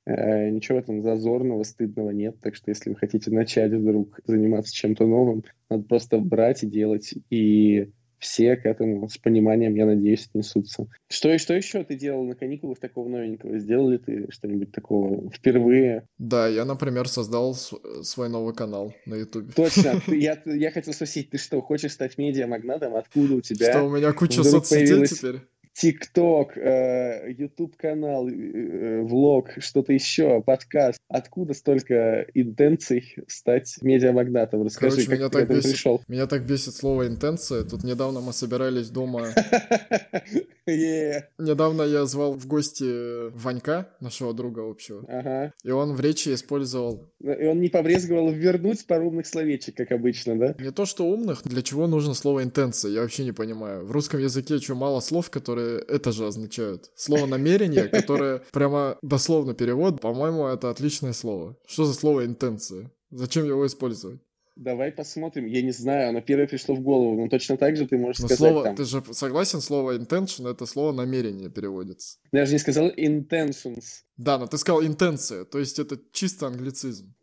ничего 0.07 0.79
в 0.79 0.83
этом 0.83 1.03
зазорного, 1.03 1.63
стыдного 1.63 2.11
нет. 2.11 2.37
Так 2.41 2.55
что 2.55 2.71
если 2.71 2.91
вы 2.91 2.97
хотите 2.97 3.31
начать 3.31 3.73
вдруг 3.73 4.19
заниматься 4.25 4.75
чем-то 4.75 5.07
новым, 5.07 5.45
надо 5.71 5.85
просто 5.85 6.19
брать 6.19 6.63
и 6.63 6.67
делать. 6.67 7.15
И 7.31 7.91
все 8.23 8.57
к 8.57 8.65
этому 8.67 9.09
с 9.09 9.19
пониманием, 9.19 9.75
я 9.75 9.85
надеюсь, 9.85 10.29
отнесутся. 10.29 10.87
Что, 11.09 11.35
и 11.35 11.39
что 11.39 11.55
еще 11.55 11.83
ты 11.83 11.97
делал 11.97 12.25
на 12.25 12.37
каникулах 12.37 12.79
такого 12.79 13.09
новенького? 13.09 13.59
Сделал 13.59 13.91
ли 13.91 13.99
ты 13.99 14.29
что-нибудь 14.31 14.71
такого 14.71 15.29
впервые? 15.31 16.07
Да, 16.19 16.47
я, 16.47 16.65
например, 16.65 17.09
создал 17.09 17.55
свой 17.55 18.29
новый 18.29 18.55
канал 18.55 18.95
на 19.07 19.17
YouTube. 19.17 19.53
Точно. 19.55 20.01
Я, 20.13 20.41
я 20.45 20.71
хотел 20.71 20.95
спросить, 20.95 21.31
ты 21.31 21.39
что, 21.39 21.61
хочешь 21.61 21.93
стать 21.93 22.17
медиамагнатом? 22.17 22.95
Откуда 22.95 23.35
у 23.35 23.41
тебя 23.41 23.71
Что, 23.71 23.83
у 23.85 23.91
меня 23.91 24.13
куча 24.13 24.45
соцсетей 24.45 24.87
появилась... 24.87 25.19
теперь? 25.19 25.41
ТикТок, 25.73 26.57
Ютуб-канал, 26.57 28.29
э, 28.29 28.33
э, 28.33 29.03
влог, 29.03 29.51
что-то 29.59 29.93
еще, 29.93 30.43
подкаст. 30.43 31.01
Откуда 31.09 31.55
столько 31.55 32.27
интенций 32.35 33.17
стать 33.27 33.77
медиамагнатом? 33.81 34.63
Расскажи, 34.65 34.97
Короче, 34.97 35.09
как 35.09 35.19
меня 35.19 35.29
ты 35.29 35.39
так 35.41 35.49
бесит, 35.49 35.71
пришел. 35.71 36.03
Меня 36.09 36.27
так 36.27 36.47
бесит 36.47 36.75
слово 36.75 37.09
интенция. 37.09 37.65
Тут 37.65 37.85
недавно 37.85 38.21
мы 38.21 38.33
собирались 38.33 38.91
дома... 38.91 39.29
Yeah. 40.83 41.23
Недавно 41.39 41.83
я 41.83 42.07
звал 42.07 42.35
в 42.35 42.47
гости 42.47 43.31
Ванька, 43.31 43.95
нашего 44.01 44.33
друга 44.33 44.69
общего. 44.69 45.05
Ага. 45.09 45.53
И 45.63 45.71
он 45.71 45.95
в 45.95 46.01
речи 46.01 46.33
использовал... 46.33 47.13
И 47.21 47.47
он 47.47 47.61
не 47.61 47.69
побрезговал 47.69 48.31
вернуть 48.31 48.87
пару 48.87 49.09
умных 49.09 49.27
словечек, 49.27 49.77
как 49.77 49.93
обычно, 49.93 50.39
да? 50.39 50.55
Не 50.59 50.73
то, 50.73 50.87
что 50.87 51.05
умных. 51.05 51.43
Для 51.45 51.63
чего 51.63 51.87
нужно 51.87 52.15
слово 52.15 52.43
интенция? 52.43 52.91
Я 52.91 53.03
вообще 53.03 53.25
не 53.25 53.33
понимаю. 53.33 53.85
В 53.85 53.93
русском 53.93 54.21
языке 54.21 54.59
что, 54.59 54.75
мало 54.75 55.01
слов, 55.01 55.31
которые 55.31 55.53
которые 55.53 55.81
это 55.81 56.13
же 56.13 56.27
означают. 56.27 56.91
Слово 56.95 57.27
намерение, 57.27 57.89
которое 57.89 58.43
прямо 58.53 58.97
дословно 59.03 59.55
перевод, 59.55 60.01
по-моему, 60.01 60.47
это 60.47 60.71
отличное 60.71 61.13
слово. 61.13 61.57
Что 61.67 61.85
за 61.85 61.95
слово 61.95 62.25
интенция? 62.25 62.91
Зачем 63.11 63.45
его 63.45 63.67
использовать? 63.67 64.21
Давай 64.57 64.93
посмотрим. 64.93 65.47
Я 65.47 65.63
не 65.63 65.71
знаю, 65.73 66.11
оно 66.11 66.21
первое 66.21 66.47
пришло 66.47 66.75
в 66.75 66.81
голову, 66.81 67.17
но 67.21 67.29
точно 67.29 67.57
так 67.57 67.77
же 67.77 67.87
ты 67.87 67.97
можешь 67.97 68.21
но 68.21 68.29
сказать 68.29 68.51
слово, 68.51 68.65
там. 68.65 68.77
Ты 68.77 68.85
же 68.85 69.03
согласен, 69.13 69.61
слово 69.61 69.97
intention 69.97 70.51
это 70.51 70.67
слово 70.67 70.93
намерение 70.93 71.49
переводится. 71.49 72.19
Я 72.33 72.45
же 72.45 72.53
не 72.53 72.59
сказал 72.59 72.91
intentions. 72.91 74.03
Да, 74.19 74.39
но 74.39 74.47
ты 74.47 74.59
сказал 74.59 74.85
интенция, 74.85 75.45
то 75.45 75.59
есть 75.59 75.79
это 75.79 75.99
чисто 76.13 76.49
англицизм. 76.49 77.15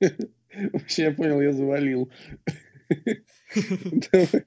Вообще, 0.72 1.04
я 1.04 1.12
понял, 1.12 1.40
я 1.40 1.52
завалил. 1.52 2.10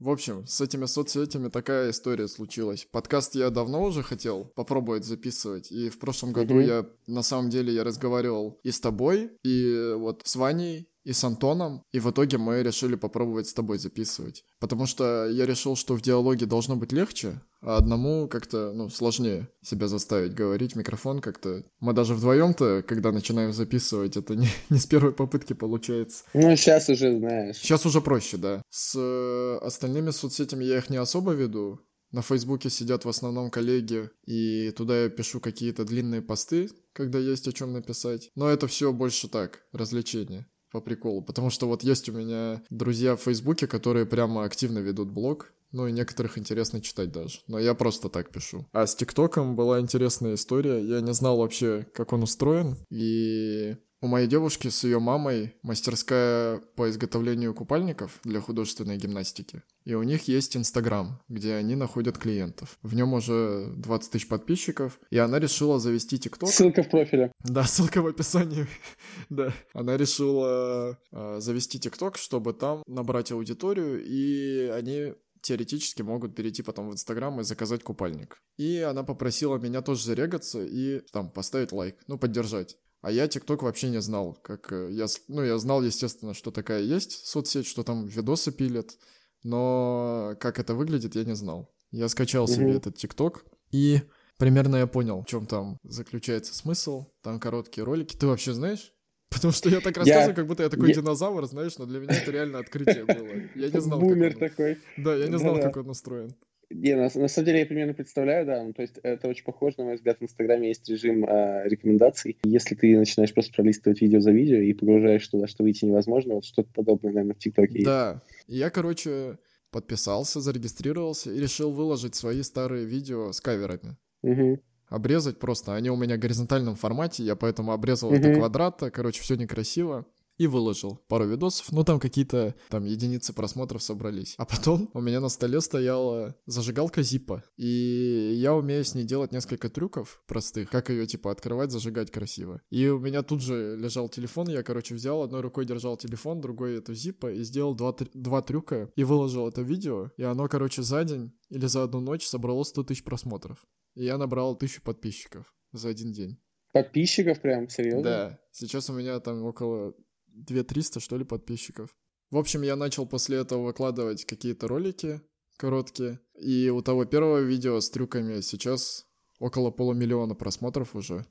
В 0.00 0.10
общем, 0.10 0.46
с 0.46 0.60
этими 0.60 0.86
соцсетями 0.86 1.48
такая 1.48 1.90
история 1.90 2.28
случилась. 2.28 2.86
Подкаст 2.90 3.34
я 3.36 3.48
давно 3.50 3.82
уже 3.82 4.02
хотел 4.02 4.44
попробовать 4.54 5.04
записывать, 5.04 5.72
и 5.72 5.88
в 5.88 5.98
прошлом 5.98 6.32
году 6.32 6.60
я, 6.60 6.86
на 7.06 7.22
самом 7.22 7.48
деле, 7.48 7.72
я 7.72 7.84
разговаривал 7.84 8.60
и 8.64 8.70
с 8.70 8.80
тобой, 8.80 9.30
и 9.42 9.94
вот 9.96 10.22
с 10.24 10.36
Ваней, 10.36 10.90
и 11.04 11.12
с 11.12 11.22
Антоном, 11.22 11.82
и 11.92 12.00
в 12.00 12.10
итоге 12.10 12.38
мы 12.38 12.62
решили 12.62 12.96
попробовать 12.96 13.46
с 13.46 13.54
тобой 13.54 13.78
записывать. 13.78 14.44
Потому 14.58 14.86
что 14.86 15.28
я 15.28 15.46
решил, 15.46 15.76
что 15.76 15.94
в 15.94 16.02
диалоге 16.02 16.46
должно 16.46 16.76
быть 16.76 16.92
легче, 16.92 17.40
а 17.60 17.76
одному 17.76 18.26
как-то, 18.26 18.72
ну, 18.74 18.88
сложнее 18.88 19.48
себя 19.62 19.88
заставить 19.88 20.34
говорить 20.34 20.76
микрофон 20.76 21.20
как-то. 21.20 21.62
Мы 21.80 21.92
даже 21.92 22.14
вдвоем-то, 22.14 22.82
когда 22.86 23.12
начинаем 23.12 23.52
записывать, 23.52 24.16
это 24.16 24.34
не, 24.34 24.48
не 24.70 24.78
с 24.78 24.86
первой 24.86 25.12
попытки 25.12 25.52
получается. 25.52 26.24
Ну, 26.32 26.56
сейчас 26.56 26.88
уже 26.88 27.18
знаешь. 27.18 27.56
Сейчас 27.56 27.84
уже 27.86 28.00
проще, 28.00 28.38
да. 28.38 28.62
С 28.70 28.94
э, 28.96 29.58
остальными 29.64 30.10
соцсетями 30.10 30.64
я 30.64 30.78
их 30.78 30.90
не 30.90 30.96
особо 30.96 31.32
веду, 31.32 31.80
на 32.14 32.22
Фейсбуке 32.22 32.70
сидят 32.70 33.04
в 33.04 33.08
основном 33.08 33.50
коллеги, 33.50 34.08
и 34.24 34.70
туда 34.70 35.02
я 35.02 35.08
пишу 35.08 35.40
какие-то 35.40 35.84
длинные 35.84 36.22
посты, 36.22 36.70
когда 36.92 37.18
есть 37.18 37.48
о 37.48 37.52
чем 37.52 37.72
написать. 37.72 38.30
Но 38.36 38.48
это 38.48 38.68
все 38.68 38.92
больше 38.92 39.28
так, 39.28 39.64
развлечение 39.72 40.46
по 40.74 40.80
приколу. 40.80 41.22
Потому 41.22 41.50
что 41.50 41.68
вот 41.68 41.84
есть 41.84 42.08
у 42.08 42.12
меня 42.12 42.60
друзья 42.68 43.14
в 43.14 43.22
Фейсбуке, 43.22 43.68
которые 43.68 44.06
прямо 44.06 44.42
активно 44.42 44.80
ведут 44.80 45.08
блог. 45.08 45.52
Ну 45.70 45.86
и 45.86 45.92
некоторых 45.92 46.36
интересно 46.36 46.80
читать 46.80 47.12
даже. 47.12 47.38
Но 47.46 47.60
я 47.60 47.74
просто 47.74 48.08
так 48.08 48.30
пишу. 48.30 48.66
А 48.72 48.84
с 48.84 48.96
ТикТоком 48.96 49.54
была 49.54 49.78
интересная 49.78 50.34
история. 50.34 50.80
Я 50.80 51.00
не 51.00 51.14
знал 51.14 51.36
вообще, 51.36 51.86
как 51.94 52.12
он 52.12 52.24
устроен. 52.24 52.76
И 52.90 53.76
у 54.00 54.06
моей 54.06 54.26
девушки 54.26 54.68
с 54.68 54.84
ее 54.84 54.98
мамой 54.98 55.54
мастерская 55.62 56.58
по 56.76 56.90
изготовлению 56.90 57.54
купальников 57.54 58.20
для 58.24 58.40
художественной 58.40 58.96
гимнастики. 58.96 59.62
И 59.84 59.94
у 59.94 60.02
них 60.02 60.28
есть 60.28 60.56
Инстаграм, 60.56 61.20
где 61.28 61.54
они 61.54 61.74
находят 61.74 62.18
клиентов. 62.18 62.78
В 62.82 62.94
нем 62.94 63.14
уже 63.14 63.72
20 63.76 64.10
тысяч 64.10 64.28
подписчиков, 64.28 64.98
и 65.10 65.18
она 65.18 65.38
решила 65.38 65.78
завести 65.78 66.18
ТикТок. 66.18 66.50
Ссылка 66.50 66.82
в 66.82 66.90
профиле. 66.90 67.32
Да, 67.40 67.64
ссылка 67.64 68.02
в 68.02 68.06
описании. 68.06 68.66
да. 69.30 69.52
Она 69.72 69.96
решила 69.96 70.98
э, 71.12 71.40
завести 71.40 71.78
ТикТок, 71.78 72.16
чтобы 72.16 72.52
там 72.52 72.82
набрать 72.86 73.32
аудиторию, 73.32 74.04
и 74.04 74.70
они 74.74 75.14
теоретически 75.44 76.02
могут 76.02 76.34
перейти 76.34 76.62
потом 76.62 76.88
в 76.88 76.92
Инстаграм 76.92 77.38
и 77.40 77.44
заказать 77.44 77.84
купальник. 77.84 78.38
И 78.56 78.78
она 78.78 79.02
попросила 79.04 79.58
меня 79.58 79.82
тоже 79.82 80.04
зарегаться 80.04 80.64
и 80.64 81.00
там 81.12 81.30
поставить 81.30 81.72
лайк, 81.72 81.96
ну, 82.06 82.18
поддержать. 82.18 82.78
А 83.04 83.10
я 83.10 83.28
ТикТок 83.28 83.62
вообще 83.62 83.90
не 83.90 84.00
знал, 84.00 84.38
как 84.42 84.72
э, 84.72 84.88
я, 84.92 85.04
ну, 85.28 85.42
я 85.42 85.58
знал, 85.58 85.82
естественно, 85.82 86.32
что 86.32 86.50
такая 86.50 86.80
есть 86.80 87.26
соцсеть, 87.26 87.66
что 87.66 87.82
там 87.82 88.06
видосы 88.06 88.50
пилят, 88.50 88.96
но 89.42 90.34
как 90.40 90.58
это 90.58 90.74
выглядит, 90.74 91.14
я 91.14 91.24
не 91.24 91.34
знал. 91.34 91.70
Я 91.90 92.08
скачал 92.08 92.46
mm-hmm. 92.46 92.54
себе 92.54 92.76
этот 92.76 92.96
ТикТок, 92.96 93.44
и 93.70 94.00
примерно 94.38 94.76
я 94.76 94.86
понял, 94.86 95.20
в 95.20 95.26
чем 95.26 95.44
там 95.44 95.76
заключается 95.82 96.54
смысл. 96.54 97.04
Там 97.20 97.40
короткие 97.40 97.84
ролики. 97.84 98.16
Ты 98.16 98.26
вообще 98.26 98.54
знаешь? 98.54 98.94
Потому 99.28 99.52
что 99.52 99.68
я 99.68 99.82
так 99.82 99.98
рассказываю, 99.98 100.30
я... 100.30 100.34
как 100.34 100.46
будто 100.46 100.62
я 100.62 100.70
такой 100.70 100.88
я... 100.88 100.94
динозавр, 100.94 101.44
знаешь, 101.44 101.76
но 101.76 101.84
для 101.84 102.00
меня 102.00 102.14
это 102.14 102.30
реально 102.30 102.60
открытие 102.60 103.04
было. 103.04 103.50
Я 103.54 103.68
не 103.68 103.80
знал, 103.82 104.00
Бумер 104.00 104.34
такой. 104.38 104.78
Да, 104.96 105.14
я 105.14 105.28
не 105.28 105.36
знал, 105.36 105.60
как 105.60 105.76
он 105.76 105.90
устроен. 105.90 106.34
Не, 106.74 106.96
на, 106.96 107.02
на 107.02 107.28
самом 107.28 107.46
деле 107.46 107.60
я 107.60 107.66
примерно 107.66 107.94
представляю, 107.94 108.44
да. 108.46 108.62
Ну, 108.64 108.72
то 108.72 108.82
есть 108.82 108.98
это 109.02 109.28
очень 109.28 109.44
похоже, 109.44 109.76
на 109.78 109.84
мой 109.84 109.94
взгляд, 109.94 110.18
в 110.18 110.24
Инстаграме 110.24 110.68
есть 110.68 110.88
режим 110.88 111.24
э, 111.24 111.68
рекомендаций. 111.68 112.36
Если 112.42 112.74
ты 112.74 112.98
начинаешь 112.98 113.32
просто 113.32 113.54
пролистывать 113.54 114.00
видео 114.00 114.20
за 114.20 114.32
видео 114.32 114.56
и 114.56 114.72
погружаешь 114.72 115.26
туда, 115.28 115.46
что 115.46 115.62
выйти 115.62 115.84
невозможно, 115.84 116.34
вот 116.34 116.44
что-то 116.44 116.68
подобное, 116.74 117.12
наверное, 117.12 117.34
в 117.34 117.38
ТикТоке 117.38 117.84
Да. 117.84 118.22
Я, 118.48 118.70
короче, 118.70 119.38
подписался, 119.70 120.40
зарегистрировался 120.40 121.32
и 121.32 121.40
решил 121.40 121.70
выложить 121.70 122.16
свои 122.16 122.42
старые 122.42 122.86
видео 122.86 123.30
с 123.30 123.40
каверами. 123.40 123.96
Угу. 124.22 124.60
Обрезать 124.88 125.38
просто. 125.38 125.74
Они 125.74 125.90
у 125.90 125.96
меня 125.96 126.16
в 126.16 126.20
горизонтальном 126.20 126.74
формате, 126.74 127.22
я 127.22 127.36
поэтому 127.36 127.72
обрезал 127.72 128.08
угу. 128.10 128.16
это 128.16 128.34
квадрата. 128.34 128.90
Короче, 128.90 129.22
все 129.22 129.36
некрасиво. 129.36 130.06
И 130.36 130.46
выложил 130.46 130.96
пару 131.08 131.26
видосов, 131.26 131.70
ну 131.72 131.84
там 131.84 132.00
какие-то 132.00 132.54
там 132.68 132.84
единицы 132.84 133.32
просмотров 133.32 133.82
собрались. 133.82 134.34
А 134.38 134.44
потом 134.44 134.90
у 134.92 135.00
меня 135.00 135.20
на 135.20 135.28
столе 135.28 135.60
стояла 135.60 136.36
зажигалка 136.46 137.02
Зипа, 137.02 137.44
и 137.56 138.32
я 138.36 138.54
умею 138.54 138.84
с 138.84 138.94
ней 138.94 139.04
делать 139.04 139.32
несколько 139.32 139.68
трюков 139.68 140.22
простых, 140.26 140.70
как 140.70 140.90
ее 140.90 141.06
типа 141.06 141.30
открывать, 141.30 141.70
зажигать 141.70 142.10
красиво. 142.10 142.60
И 142.70 142.88
у 142.88 142.98
меня 142.98 143.22
тут 143.22 143.42
же 143.42 143.76
лежал 143.76 144.08
телефон, 144.08 144.48
я, 144.48 144.62
короче, 144.62 144.94
взял, 144.94 145.22
одной 145.22 145.40
рукой 145.40 145.66
держал 145.66 145.96
телефон, 145.96 146.40
другой 146.40 146.78
эту 146.78 146.94
Зипа, 146.94 147.32
и 147.32 147.42
сделал 147.42 147.74
два, 147.74 147.94
два 148.14 148.42
трюка, 148.42 148.90
и 148.96 149.04
выложил 149.04 149.48
это 149.48 149.62
видео, 149.62 150.10
и 150.16 150.22
оно, 150.22 150.48
короче, 150.48 150.82
за 150.82 151.04
день 151.04 151.32
или 151.48 151.66
за 151.66 151.84
одну 151.84 152.00
ночь 152.00 152.26
собрало 152.26 152.64
100 152.64 152.84
тысяч 152.84 153.04
просмотров. 153.04 153.64
И 153.94 154.04
я 154.04 154.18
набрал 154.18 154.56
тысячу 154.56 154.82
подписчиков 154.82 155.54
за 155.72 155.88
один 155.88 156.12
день. 156.12 156.40
Подписчиков 156.72 157.40
прям, 157.40 157.68
серьезно? 157.68 158.02
Да, 158.02 158.40
сейчас 158.50 158.90
у 158.90 158.94
меня 158.94 159.20
там 159.20 159.44
около 159.44 159.94
2300, 160.34 161.00
что 161.00 161.16
ли, 161.16 161.24
подписчиков. 161.24 161.96
В 162.30 162.36
общем, 162.36 162.62
я 162.62 162.76
начал 162.76 163.06
после 163.06 163.38
этого 163.38 163.64
выкладывать 163.66 164.24
какие-то 164.24 164.68
ролики 164.68 165.20
короткие. 165.56 166.20
И 166.34 166.68
у 166.70 166.82
того 166.82 167.04
первого 167.04 167.40
видео 167.40 167.80
с 167.80 167.90
трюками 167.90 168.40
сейчас 168.40 169.06
около 169.38 169.70
полумиллиона 169.70 170.34
просмотров 170.34 170.94
уже. 170.94 171.26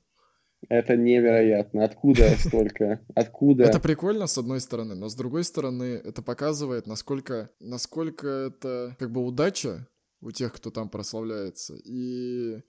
Это 0.68 0.96
невероятно. 0.96 1.84
Откуда 1.84 2.36
столько? 2.38 3.04
Откуда? 3.14 3.64
Это 3.64 3.80
прикольно, 3.80 4.26
с 4.26 4.38
одной 4.38 4.60
стороны, 4.60 4.94
но 4.94 5.08
с 5.08 5.14
другой 5.14 5.44
стороны, 5.44 6.00
это 6.04 6.22
показывает, 6.22 6.86
насколько, 6.86 7.50
насколько 7.60 8.26
это 8.26 8.96
как 8.98 9.10
бы 9.10 9.22
удача 9.24 9.86
у 10.20 10.30
тех, 10.30 10.54
кто 10.54 10.70
там 10.70 10.88
прославляется. 10.88 11.76
И 11.84 12.62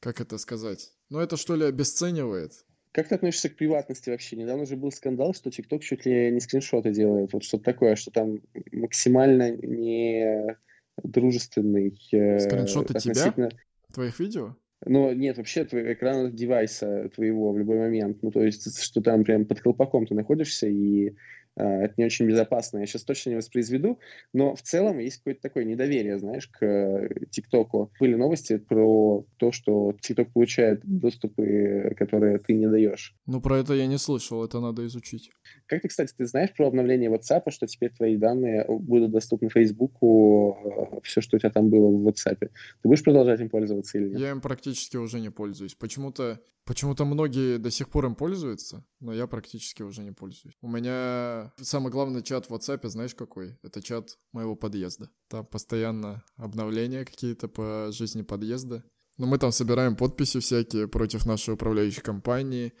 как 0.00 0.20
это 0.20 0.38
сказать? 0.38 0.92
Ну, 1.08 1.18
это 1.18 1.36
что 1.36 1.56
ли 1.56 1.64
обесценивает 1.64 2.52
как 2.92 3.08
ты 3.08 3.14
относишься 3.14 3.48
к 3.48 3.56
приватности 3.56 4.10
вообще? 4.10 4.36
Недавно 4.36 4.66
же 4.66 4.76
был 4.76 4.92
скандал, 4.92 5.34
что 5.34 5.50
TikTok 5.50 5.80
чуть 5.80 6.04
ли 6.04 6.30
не 6.30 6.40
скриншоты 6.40 6.90
делает. 6.90 7.32
Вот 7.32 7.42
что-то 7.42 7.64
такое, 7.64 7.96
что 7.96 8.10
там 8.10 8.40
максимально 8.70 9.50
не 9.50 10.56
дружественный... 11.02 11.98
Э, 12.12 12.38
скриншоты 12.38 12.94
относительно... 12.94 13.48
тебя? 13.48 13.58
Твоих 13.94 14.20
видео? 14.20 14.56
Ну, 14.84 15.12
нет, 15.12 15.38
вообще 15.38 15.64
твоего 15.64 15.92
экрана 15.92 16.30
девайса 16.30 17.08
твоего 17.14 17.52
в 17.52 17.58
любой 17.58 17.78
момент. 17.78 18.18
Ну, 18.22 18.30
то 18.30 18.42
есть, 18.42 18.82
что 18.82 19.00
там 19.00 19.24
прям 19.24 19.46
под 19.46 19.60
колпаком 19.60 20.06
ты 20.06 20.14
находишься, 20.14 20.66
и 20.66 21.14
это 21.56 21.94
не 21.96 22.04
очень 22.04 22.26
безопасно. 22.26 22.78
Я 22.78 22.86
сейчас 22.86 23.04
точно 23.04 23.30
не 23.30 23.36
воспроизведу, 23.36 23.98
но 24.32 24.54
в 24.54 24.62
целом 24.62 24.98
есть 24.98 25.18
какое-то 25.18 25.42
такое 25.42 25.64
недоверие, 25.64 26.18
знаешь, 26.18 26.48
к 26.48 27.08
ТикТоку. 27.30 27.92
Были 28.00 28.14
новости 28.14 28.56
про 28.56 29.24
то, 29.36 29.52
что 29.52 29.94
ТикТок 30.00 30.32
получает 30.32 30.80
доступы, 30.84 31.94
которые 31.98 32.38
ты 32.38 32.54
не 32.54 32.68
даешь. 32.68 33.14
Ну, 33.26 33.40
про 33.40 33.58
это 33.58 33.74
я 33.74 33.86
не 33.86 33.98
слышал, 33.98 34.44
это 34.44 34.60
надо 34.60 34.86
изучить. 34.86 35.30
Как 35.66 35.82
ты, 35.82 35.88
кстати, 35.88 36.12
ты 36.16 36.26
знаешь 36.26 36.54
про 36.54 36.66
обновление 36.66 37.10
WhatsApp, 37.10 37.50
что 37.50 37.66
теперь 37.66 37.90
твои 37.90 38.16
данные 38.16 38.64
будут 38.68 39.10
доступны 39.10 39.48
Фейсбуку, 39.48 40.58
э, 40.64 41.00
все, 41.02 41.20
что 41.20 41.36
у 41.36 41.40
тебя 41.40 41.50
там 41.50 41.68
было 41.68 41.88
в 41.88 42.08
WhatsApp. 42.08 42.38
Ты 42.38 42.48
будешь 42.82 43.02
продолжать 43.02 43.40
им 43.40 43.48
пользоваться 43.48 43.98
или 43.98 44.08
нет? 44.08 44.18
Я 44.18 44.30
им 44.30 44.40
практически 44.40 44.96
уже 44.96 45.20
не 45.20 45.30
пользуюсь. 45.30 45.74
Почему-то 45.74 46.40
Почему-то 46.72 47.04
многие 47.04 47.58
до 47.58 47.70
сих 47.70 47.90
пор 47.90 48.06
им 48.06 48.14
пользуются, 48.14 48.82
но 48.98 49.12
я 49.12 49.26
практически 49.26 49.82
уже 49.82 50.02
не 50.02 50.12
пользуюсь. 50.12 50.56
У 50.62 50.68
меня 50.68 51.52
самый 51.60 51.92
главный 51.92 52.22
чат 52.22 52.46
в 52.46 52.50
WhatsApp, 52.50 52.88
знаешь 52.88 53.14
какой? 53.14 53.58
Это 53.62 53.82
чат 53.82 54.16
моего 54.32 54.56
подъезда. 54.56 55.10
Там 55.28 55.44
постоянно 55.44 56.24
обновления 56.36 57.04
какие-то 57.04 57.48
по 57.48 57.90
жизни 57.92 58.22
подъезда. 58.22 58.82
Но 59.18 59.26
мы 59.26 59.36
там 59.36 59.52
собираем 59.52 59.96
подписи 59.96 60.40
всякие 60.40 60.88
против 60.88 61.26
нашей 61.26 61.52
управляющей 61.52 62.00
компании, 62.00 62.72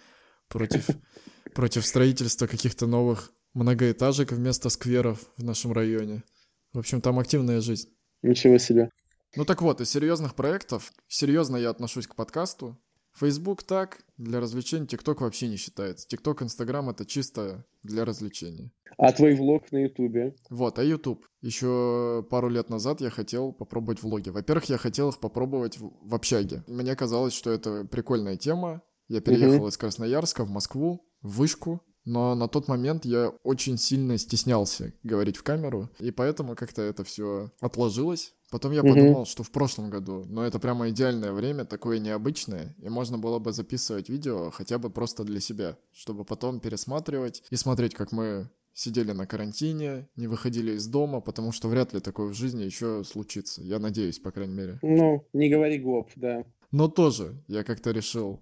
против, 0.48 0.88
против 1.54 1.84
строительства 1.84 2.46
каких-то 2.46 2.86
новых 2.86 3.30
многоэтажек 3.52 4.32
вместо 4.32 4.70
скверов 4.70 5.20
в 5.36 5.44
нашем 5.44 5.74
районе. 5.74 6.24
В 6.72 6.78
общем, 6.78 7.02
там 7.02 7.18
активная 7.18 7.60
жизнь. 7.60 7.90
Ничего 8.22 8.56
себе. 8.56 8.88
Ну 9.36 9.44
так 9.44 9.60
вот, 9.60 9.82
из 9.82 9.90
серьезных 9.90 10.34
проектов, 10.34 10.94
серьезно 11.08 11.58
я 11.58 11.68
отношусь 11.68 12.06
к 12.06 12.14
подкасту, 12.14 12.78
Facebook 13.14 13.62
так, 13.62 14.00
для 14.16 14.40
развлечений, 14.40 14.86
TikTok 14.86 15.20
вообще 15.20 15.48
не 15.48 15.56
считается. 15.56 16.06
TikTok, 16.08 16.42
Instagram 16.42 16.90
это 16.90 17.04
чисто 17.04 17.64
для 17.82 18.04
развлечений. 18.04 18.72
А 18.98 19.12
твой 19.12 19.34
влог 19.34 19.70
на 19.72 19.84
Ютубе? 19.84 20.34
Вот, 20.50 20.78
а 20.78 20.84
YouTube. 20.84 21.26
Еще 21.40 22.24
пару 22.30 22.48
лет 22.48 22.70
назад 22.70 23.00
я 23.00 23.10
хотел 23.10 23.52
попробовать 23.52 24.02
влоги. 24.02 24.30
Во-первых, 24.30 24.66
я 24.66 24.78
хотел 24.78 25.10
их 25.10 25.18
попробовать 25.18 25.78
в, 25.78 25.92
в 26.02 26.14
общаге. 26.14 26.62
Мне 26.66 26.94
казалось, 26.94 27.32
что 27.32 27.50
это 27.50 27.84
прикольная 27.84 28.36
тема. 28.36 28.82
Я 29.08 29.20
переехал 29.20 29.62
угу. 29.62 29.68
из 29.68 29.76
Красноярска 29.76 30.44
в 30.44 30.50
Москву, 30.50 31.04
в 31.20 31.38
Вышку. 31.38 31.82
Но 32.04 32.34
на 32.34 32.48
тот 32.48 32.68
момент 32.68 33.04
я 33.04 33.28
очень 33.44 33.78
сильно 33.78 34.18
стеснялся 34.18 34.92
говорить 35.04 35.36
в 35.36 35.44
камеру, 35.44 35.88
и 36.00 36.10
поэтому 36.10 36.56
как-то 36.56 36.82
это 36.82 37.04
все 37.04 37.52
отложилось. 37.60 38.34
Потом 38.52 38.72
я 38.72 38.82
подумал, 38.82 39.24
что 39.24 39.42
в 39.42 39.50
прошлом 39.50 39.88
году, 39.88 40.26
но 40.28 40.44
это 40.44 40.58
прямо 40.58 40.90
идеальное 40.90 41.32
время, 41.32 41.64
такое 41.64 41.98
необычное, 41.98 42.76
и 42.82 42.90
можно 42.90 43.16
было 43.16 43.38
бы 43.38 43.50
записывать 43.50 44.10
видео 44.10 44.50
хотя 44.50 44.76
бы 44.76 44.90
просто 44.90 45.24
для 45.24 45.40
себя, 45.40 45.78
чтобы 45.90 46.26
потом 46.26 46.60
пересматривать 46.60 47.42
и 47.48 47.56
смотреть, 47.56 47.94
как 47.94 48.12
мы 48.12 48.50
сидели 48.74 49.12
на 49.12 49.26
карантине, 49.26 50.06
не 50.16 50.26
выходили 50.26 50.72
из 50.72 50.86
дома, 50.86 51.22
потому 51.22 51.50
что 51.50 51.68
вряд 51.68 51.94
ли 51.94 52.00
такое 52.00 52.28
в 52.28 52.34
жизни 52.34 52.62
еще 52.62 53.04
случится. 53.04 53.62
Я 53.62 53.78
надеюсь, 53.78 54.18
по 54.18 54.30
крайней 54.30 54.54
мере. 54.54 54.78
Ну, 54.82 55.26
не 55.32 55.48
говори 55.48 55.78
гоп, 55.78 56.10
да. 56.16 56.44
Но 56.72 56.88
тоже 56.88 57.42
я 57.48 57.64
как-то 57.64 57.90
решил 57.90 58.40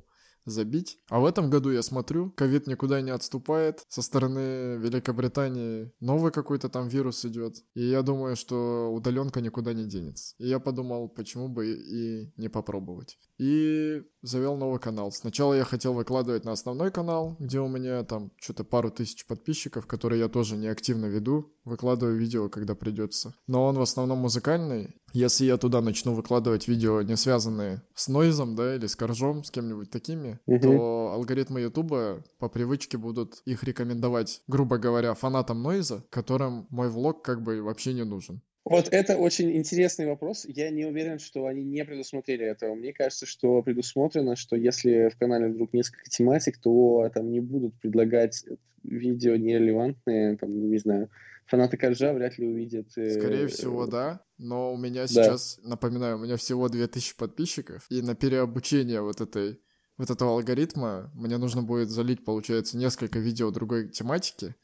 забить. 0.51 0.99
А 1.09 1.21
в 1.21 1.25
этом 1.25 1.51
году 1.51 1.71
я 1.71 1.83
смотрю, 1.83 2.31
ковид 2.31 2.67
никуда 2.67 3.01
не 3.01 3.11
отступает. 3.11 3.85
Со 3.89 4.03
стороны 4.03 4.77
Великобритании 4.77 5.93
новый 6.01 6.33
какой-то 6.33 6.69
там 6.69 6.89
вирус 6.89 7.25
идет. 7.25 7.65
И 7.75 7.83
я 7.83 8.03
думаю, 8.03 8.37
что 8.37 8.93
удаленка 8.93 9.41
никуда 9.41 9.73
не 9.73 9.87
денется. 9.87 10.35
И 10.39 10.49
я 10.49 10.59
подумал, 10.59 11.09
почему 11.09 11.49
бы 11.49 11.73
и 11.73 12.33
не 12.37 12.49
попробовать. 12.49 13.19
И 13.40 14.03
завел 14.20 14.59
новый 14.59 14.79
канал. 14.79 15.11
Сначала 15.12 15.55
я 15.55 15.64
хотел 15.64 15.94
выкладывать 15.94 16.44
на 16.44 16.53
основной 16.53 16.90
канал, 16.90 17.37
где 17.38 17.59
у 17.59 17.68
меня 17.68 18.05
там 18.05 18.33
что-то 18.38 18.64
пару 18.64 18.90
тысяч 18.90 19.26
подписчиков, 19.26 19.87
которые 19.87 20.20
я 20.20 20.29
тоже 20.29 20.59
не 20.59 20.66
активно 20.66 21.07
веду. 21.07 21.50
Выкладываю 21.64 22.18
видео, 22.18 22.50
когда 22.50 22.74
придется. 22.74 23.35
Но 23.46 23.64
он 23.64 23.79
в 23.79 23.81
основном 23.81 24.18
музыкальный. 24.18 24.94
Если 25.14 25.46
я 25.46 25.57
туда 25.57 25.81
начну 25.81 26.12
выкладывать 26.12 26.68
видео, 26.68 27.00
не 27.00 27.16
связанные 27.16 27.83
с 27.94 28.09
нойзом, 28.09 28.57
да, 28.57 28.76
или 28.76 28.87
с 28.87 28.94
коржом, 28.94 29.42
с 29.42 29.50
кем-нибудь 29.50 29.90
такими, 29.90 30.38
угу. 30.44 30.61
то 30.61 31.12
алгоритмы 31.14 31.62
Ютуба 31.62 32.22
по 32.38 32.50
привычке 32.50 32.98
будут 32.98 33.40
их 33.46 33.64
рекомендовать, 33.64 34.42
грубо 34.48 34.76
говоря, 34.76 35.14
фанатам 35.14 35.62
нойза, 35.62 36.05
которым 36.11 36.66
мой 36.68 36.90
влог 36.90 37.24
как 37.24 37.42
бы 37.42 37.62
вообще 37.62 37.94
не 37.94 38.05
нужен. 38.05 38.42
Вот 38.64 38.88
это 38.90 39.16
очень 39.16 39.57
интересный 39.57 40.07
вопрос. 40.07 40.44
Я 40.46 40.70
не 40.70 40.85
уверен, 40.85 41.18
что 41.18 41.46
они 41.46 41.64
не 41.64 41.85
предусмотрели 41.85 42.44
этого. 42.44 42.75
Мне 42.75 42.92
кажется, 42.92 43.27
что 43.27 43.62
предусмотрено, 43.62 44.37
что 44.37 44.55
если 44.55 45.09
в 45.09 45.18
канале 45.18 45.49
вдруг 45.49 45.73
несколько 45.73 46.11
тематик, 46.11 46.59
то 46.59 47.11
там 47.12 47.31
не 47.31 47.40
будут 47.40 47.75
предлагать 47.81 48.44
видео 48.83 49.37
нерелевантные, 49.37 50.37
там, 50.37 50.70
не 50.70 50.79
знаю, 50.79 51.11
фанаты 51.46 51.77
Коржа 51.77 52.12
вряд 52.12 52.38
ли 52.38 52.46
увидят. 52.46 52.96
Э, 52.96 53.18
Скорее 53.18 53.46
всего, 53.49 53.87
да. 53.87 54.20
Но 54.38 54.73
у 54.73 54.77
меня 54.77 55.07
сейчас, 55.07 55.59
да. 55.62 55.70
напоминаю, 55.70 56.16
у 56.16 56.20
меня 56.20 56.37
всего 56.37 56.68
2000 56.68 57.16
подписчиков, 57.16 57.87
и 57.90 58.03
на 58.03 58.14
переобучение 58.14 59.03
вот 59.03 59.20
этой 59.20 59.59
вот 59.99 60.11
этого 60.11 60.33
алгоритма 60.33 61.11
мне 61.14 61.37
нужно 61.37 61.62
будет 61.62 61.90
залить, 61.90 62.25
получается, 62.25 62.79
несколько 62.79 63.18
видео 63.18 63.51
другой 63.51 63.88
тематики, 63.88 64.55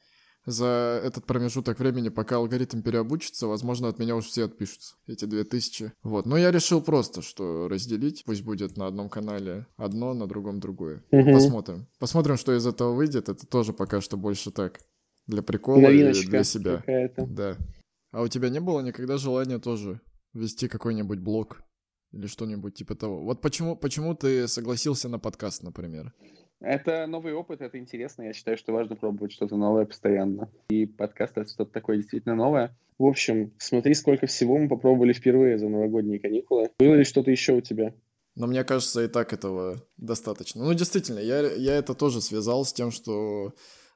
за 0.46 1.00
этот 1.04 1.26
промежуток 1.26 1.80
времени, 1.80 2.08
пока 2.08 2.36
алгоритм 2.36 2.80
переобучится, 2.80 3.48
возможно, 3.48 3.88
от 3.88 3.98
меня 3.98 4.14
уже 4.14 4.28
все 4.28 4.44
отпишутся, 4.44 4.94
эти 5.06 5.24
2000. 5.24 5.92
Вот, 6.02 6.24
но 6.24 6.36
я 6.38 6.52
решил 6.52 6.80
просто, 6.80 7.20
что 7.20 7.68
разделить, 7.68 8.22
пусть 8.24 8.42
будет 8.42 8.76
на 8.76 8.86
одном 8.86 9.08
канале 9.08 9.66
одно, 9.76 10.14
на 10.14 10.26
другом 10.26 10.60
другое. 10.60 11.04
Угу. 11.10 11.32
Посмотрим. 11.32 11.88
Посмотрим, 11.98 12.36
что 12.36 12.56
из 12.56 12.64
этого 12.64 12.94
выйдет, 12.94 13.28
это 13.28 13.46
тоже 13.46 13.72
пока 13.72 14.00
что 14.00 14.16
больше 14.16 14.52
так, 14.52 14.80
для 15.26 15.42
прикола 15.42 15.80
Новиночка 15.80 16.26
и 16.26 16.30
для 16.30 16.44
себя. 16.44 16.84
Да. 17.16 17.56
А 18.12 18.22
у 18.22 18.28
тебя 18.28 18.48
не 18.48 18.60
было 18.60 18.80
никогда 18.80 19.18
желания 19.18 19.58
тоже 19.58 20.00
вести 20.32 20.68
какой-нибудь 20.68 21.18
блог 21.18 21.60
или 22.12 22.28
что-нибудь 22.28 22.74
типа 22.74 22.94
того? 22.94 23.24
Вот 23.24 23.40
почему, 23.40 23.76
почему 23.76 24.14
ты 24.14 24.46
согласился 24.46 25.08
на 25.08 25.18
подкаст, 25.18 25.62
например? 25.62 26.14
Это 26.60 27.06
новый 27.06 27.34
опыт, 27.34 27.60
это 27.60 27.78
интересно. 27.78 28.22
Я 28.22 28.32
считаю, 28.32 28.56
что 28.56 28.72
важно 28.72 28.96
пробовать 28.96 29.32
что-то 29.32 29.56
новое 29.56 29.84
постоянно. 29.84 30.50
И 30.68 30.86
подкаст— 30.86 31.32
это 31.36 31.50
что-то 31.50 31.72
такое 31.72 31.98
действительно 31.98 32.34
новое. 32.34 32.76
В 32.98 33.04
общем, 33.04 33.52
смотри, 33.58 33.94
сколько 33.94 34.26
всего 34.26 34.56
мы 34.56 34.68
попробовали 34.68 35.12
впервые 35.12 35.58
за 35.58 35.68
новогодние 35.68 36.18
каникулы. 36.18 36.70
Было 36.78 36.94
ли 36.94 37.04
что-то 37.04 37.30
еще 37.30 37.52
у 37.52 37.60
тебя? 37.60 37.92
Но 38.34 38.46
мне 38.46 38.64
кажется, 38.64 39.02
и 39.02 39.08
так 39.08 39.32
этого 39.32 39.82
достаточно. 39.96 40.64
Ну, 40.64 40.72
действительно, 40.74 41.18
я, 41.18 41.40
я 41.40 41.74
это 41.76 41.94
тоже 41.94 42.20
связал 42.20 42.64
с 42.64 42.72
тем, 42.72 42.90
что 42.90 43.52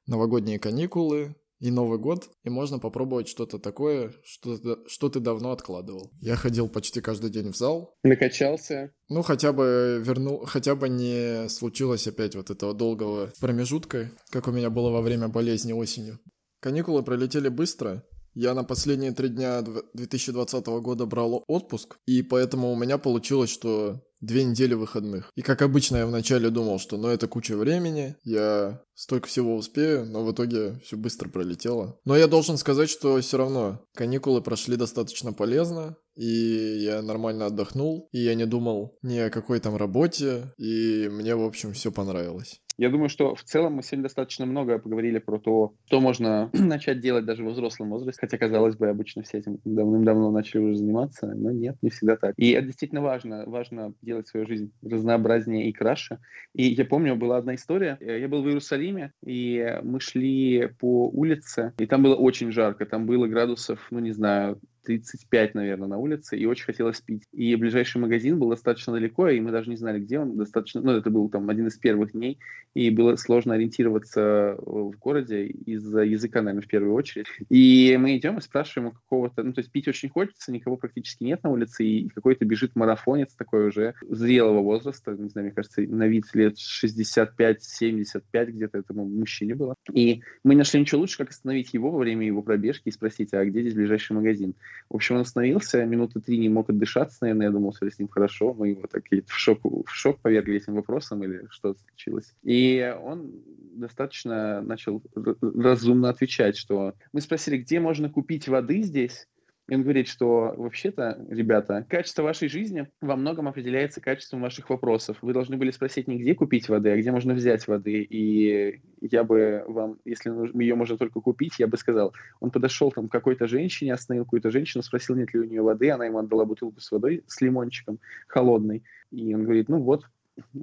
новогодние 0.06 0.58
каникулы, 0.58 1.34
и 1.60 1.70
Новый 1.70 1.98
год, 1.98 2.30
и 2.42 2.50
можно 2.50 2.78
попробовать 2.78 3.28
что-то 3.28 3.58
такое, 3.58 4.14
что, 4.24 4.58
что 4.86 5.08
ты 5.08 5.20
давно 5.20 5.52
откладывал. 5.52 6.10
Я 6.20 6.36
ходил 6.36 6.68
почти 6.68 7.00
каждый 7.00 7.30
день 7.30 7.52
в 7.52 7.56
зал. 7.56 7.94
Накачался. 8.02 8.92
Ну, 9.08 9.22
хотя 9.22 9.52
бы 9.52 10.02
вернул, 10.04 10.44
хотя 10.46 10.74
бы 10.74 10.88
не 10.88 11.48
случилось 11.48 12.06
опять 12.06 12.34
вот 12.34 12.50
этого 12.50 12.74
долгого 12.74 13.32
промежутка, 13.40 14.10
как 14.30 14.48
у 14.48 14.52
меня 14.52 14.70
было 14.70 14.90
во 14.90 15.02
время 15.02 15.28
болезни 15.28 15.72
осенью. 15.72 16.18
Каникулы 16.60 17.02
пролетели 17.02 17.48
быстро, 17.48 18.04
я 18.34 18.54
на 18.54 18.62
последние 18.62 19.12
три 19.12 19.28
дня 19.28 19.62
2020 19.62 20.66
года 20.66 21.04
брал 21.06 21.44
отпуск, 21.48 21.98
и 22.06 22.22
поэтому 22.22 22.72
у 22.72 22.76
меня 22.76 22.96
получилось, 22.96 23.50
что 23.50 24.02
две 24.20 24.44
недели 24.44 24.74
выходных. 24.74 25.30
И 25.34 25.42
как 25.42 25.62
обычно 25.62 25.98
я 25.98 26.06
вначале 26.06 26.50
думал, 26.50 26.78
что 26.78 26.96
ну 26.96 27.08
это 27.08 27.26
куча 27.26 27.56
времени, 27.56 28.16
я 28.22 28.82
столько 28.94 29.28
всего 29.28 29.56
успею, 29.56 30.04
но 30.04 30.24
в 30.24 30.32
итоге 30.32 30.78
все 30.84 30.96
быстро 30.96 31.28
пролетело. 31.28 31.98
Но 32.04 32.16
я 32.16 32.26
должен 32.26 32.58
сказать, 32.58 32.90
что 32.90 33.20
все 33.20 33.38
равно 33.38 33.80
каникулы 33.94 34.42
прошли 34.42 34.76
достаточно 34.76 35.32
полезно, 35.32 35.96
и 36.16 36.78
я 36.80 37.00
нормально 37.00 37.46
отдохнул, 37.46 38.08
и 38.12 38.20
я 38.20 38.34
не 38.34 38.44
думал 38.44 38.98
ни 39.02 39.16
о 39.18 39.30
какой 39.30 39.58
там 39.60 39.76
работе, 39.76 40.52
и 40.58 41.08
мне, 41.10 41.34
в 41.34 41.42
общем, 41.42 41.72
все 41.72 41.90
понравилось. 41.90 42.60
Я 42.80 42.88
думаю, 42.88 43.10
что 43.10 43.34
в 43.34 43.44
целом 43.44 43.74
мы 43.74 43.82
сегодня 43.82 44.04
достаточно 44.04 44.46
много 44.46 44.78
поговорили 44.78 45.18
про 45.18 45.38
то, 45.38 45.74
что 45.84 46.00
можно 46.00 46.48
начать 46.54 47.00
делать 47.00 47.26
даже 47.26 47.44
в 47.44 47.48
взрослом 47.50 47.90
возрасте, 47.90 48.18
хотя, 48.18 48.38
казалось 48.38 48.74
бы, 48.74 48.88
обычно 48.88 49.22
все 49.22 49.36
этим 49.36 49.58
давным-давно 49.66 50.30
начали 50.30 50.62
уже 50.62 50.76
заниматься, 50.76 51.26
но 51.26 51.50
нет, 51.50 51.76
не 51.82 51.90
всегда 51.90 52.16
так. 52.16 52.32
И 52.38 52.52
это 52.52 52.68
действительно 52.68 53.02
важно, 53.02 53.44
важно 53.46 53.92
делать 54.00 54.28
свою 54.28 54.46
жизнь 54.46 54.72
разнообразнее 54.82 55.68
и 55.68 55.72
краше. 55.74 56.20
И 56.54 56.68
я 56.68 56.86
помню, 56.86 57.16
была 57.16 57.36
одна 57.36 57.54
история, 57.54 57.98
я 58.00 58.26
был 58.28 58.42
в 58.42 58.46
Иерусалиме, 58.46 59.12
и 59.26 59.78
мы 59.82 60.00
шли 60.00 60.68
по 60.78 61.06
улице, 61.10 61.74
и 61.76 61.84
там 61.84 62.02
было 62.02 62.14
очень 62.14 62.50
жарко, 62.50 62.86
там 62.86 63.04
было 63.04 63.26
градусов, 63.26 63.88
ну 63.90 63.98
не 63.98 64.12
знаю, 64.12 64.58
35, 64.90 65.54
наверное, 65.54 65.88
на 65.88 65.98
улице, 65.98 66.36
и 66.36 66.46
очень 66.46 66.64
хотелось 66.64 67.00
пить. 67.00 67.22
И 67.32 67.54
ближайший 67.54 67.98
магазин 67.98 68.38
был 68.38 68.50
достаточно 68.50 68.92
далеко, 68.92 69.28
и 69.28 69.40
мы 69.40 69.52
даже 69.52 69.70
не 69.70 69.76
знали, 69.76 70.00
где 70.00 70.18
он. 70.18 70.36
Достаточно, 70.36 70.80
ну, 70.80 70.92
это 70.92 71.10
был 71.10 71.28
там 71.28 71.48
один 71.48 71.68
из 71.68 71.76
первых 71.76 72.12
дней, 72.12 72.38
и 72.74 72.90
было 72.90 73.16
сложно 73.16 73.54
ориентироваться 73.54 74.56
в 74.58 74.92
городе 74.98 75.46
из-за 75.46 76.00
языка, 76.00 76.42
наверное, 76.42 76.66
в 76.66 76.68
первую 76.68 76.94
очередь. 76.94 77.26
И 77.50 77.96
мы 77.98 78.16
идем 78.16 78.38
и 78.38 78.40
спрашиваем 78.40 78.88
у 78.88 78.92
какого-то, 78.92 79.42
ну, 79.42 79.52
то 79.52 79.60
есть 79.60 79.70
пить 79.70 79.88
очень 79.88 80.08
хочется, 80.08 80.52
никого 80.52 80.76
практически 80.76 81.24
нет 81.24 81.42
на 81.42 81.50
улице, 81.50 81.84
и 81.84 82.08
какой-то 82.08 82.44
бежит 82.44 82.76
марафонец 82.76 83.34
такой 83.34 83.68
уже 83.68 83.94
зрелого 84.08 84.60
возраста, 84.60 85.12
не 85.12 85.28
знаю, 85.28 85.46
мне 85.46 85.54
кажется, 85.54 85.82
на 85.82 86.06
вид 86.06 86.24
лет 86.34 86.56
65-75 86.56 88.22
где-то 88.46 88.78
этому 88.78 89.04
мужчине 89.04 89.54
было. 89.54 89.74
И 89.92 90.22
мы 90.44 90.54
нашли 90.54 90.80
ничего 90.80 91.00
лучше, 91.00 91.18
как 91.18 91.30
остановить 91.30 91.74
его 91.74 91.90
во 91.90 91.98
время 91.98 92.26
его 92.26 92.42
пробежки 92.42 92.88
и 92.88 92.92
спросить, 92.92 93.32
а 93.34 93.44
где 93.44 93.60
здесь 93.62 93.74
ближайший 93.74 94.12
магазин? 94.12 94.54
В 94.88 94.96
общем, 94.96 95.16
он 95.16 95.22
остановился, 95.22 95.84
минуты 95.84 96.20
три 96.20 96.38
не 96.38 96.48
мог 96.48 96.70
отдышаться, 96.70 97.18
наверное, 97.22 97.46
я 97.46 97.52
думал, 97.52 97.74
что 97.74 97.90
с 97.90 97.98
ним 97.98 98.08
хорошо. 98.08 98.54
Мы 98.54 98.70
его 98.70 98.86
так 98.86 99.04
в 99.10 99.32
шок, 99.32 99.60
в 99.64 99.90
шок 99.90 100.20
повергли 100.20 100.56
этим 100.56 100.74
вопросом 100.74 101.22
или 101.22 101.46
что 101.50 101.74
случилось. 101.74 102.34
И 102.42 102.94
он 103.02 103.32
достаточно 103.72 104.60
начал 104.62 105.02
разумно 105.14 106.08
отвечать, 106.08 106.56
что 106.56 106.94
мы 107.12 107.20
спросили, 107.20 107.58
где 107.58 107.80
можно 107.80 108.10
купить 108.10 108.48
воды 108.48 108.82
здесь, 108.82 109.28
и 109.70 109.74
он 109.76 109.82
говорит, 109.82 110.08
что 110.08 110.52
вообще-то, 110.56 111.24
ребята, 111.28 111.86
качество 111.88 112.24
вашей 112.24 112.48
жизни 112.48 112.88
во 113.00 113.14
многом 113.14 113.46
определяется 113.46 114.00
качеством 114.00 114.42
ваших 114.42 114.68
вопросов. 114.68 115.18
Вы 115.22 115.32
должны 115.32 115.56
были 115.56 115.70
спросить 115.70 116.08
не 116.08 116.18
где 116.18 116.34
купить 116.34 116.68
воды, 116.68 116.90
а 116.90 116.96
где 116.96 117.12
можно 117.12 117.34
взять 117.34 117.68
воды. 117.68 118.02
И 118.02 118.80
я 119.00 119.22
бы 119.22 119.62
вам, 119.68 119.98
если 120.04 120.30
ее 120.60 120.74
можно 120.74 120.98
только 120.98 121.20
купить, 121.20 121.60
я 121.60 121.68
бы 121.68 121.76
сказал, 121.76 122.12
он 122.40 122.50
подошел 122.50 122.90
там 122.90 123.08
к 123.08 123.12
какой-то 123.12 123.46
женщине, 123.46 123.94
остановил 123.94 124.24
какую-то 124.24 124.50
женщину, 124.50 124.82
спросил, 124.82 125.14
нет 125.14 125.32
ли 125.32 125.38
у 125.38 125.44
нее 125.44 125.62
воды, 125.62 125.88
она 125.90 126.04
ему 126.04 126.18
отдала 126.18 126.44
бутылку 126.44 126.80
с 126.80 126.90
водой, 126.90 127.22
с 127.28 127.40
лимончиком 127.40 128.00
холодной. 128.26 128.82
И 129.12 129.32
он 129.32 129.44
говорит, 129.44 129.68
ну 129.68 129.78
вот, 129.78 130.04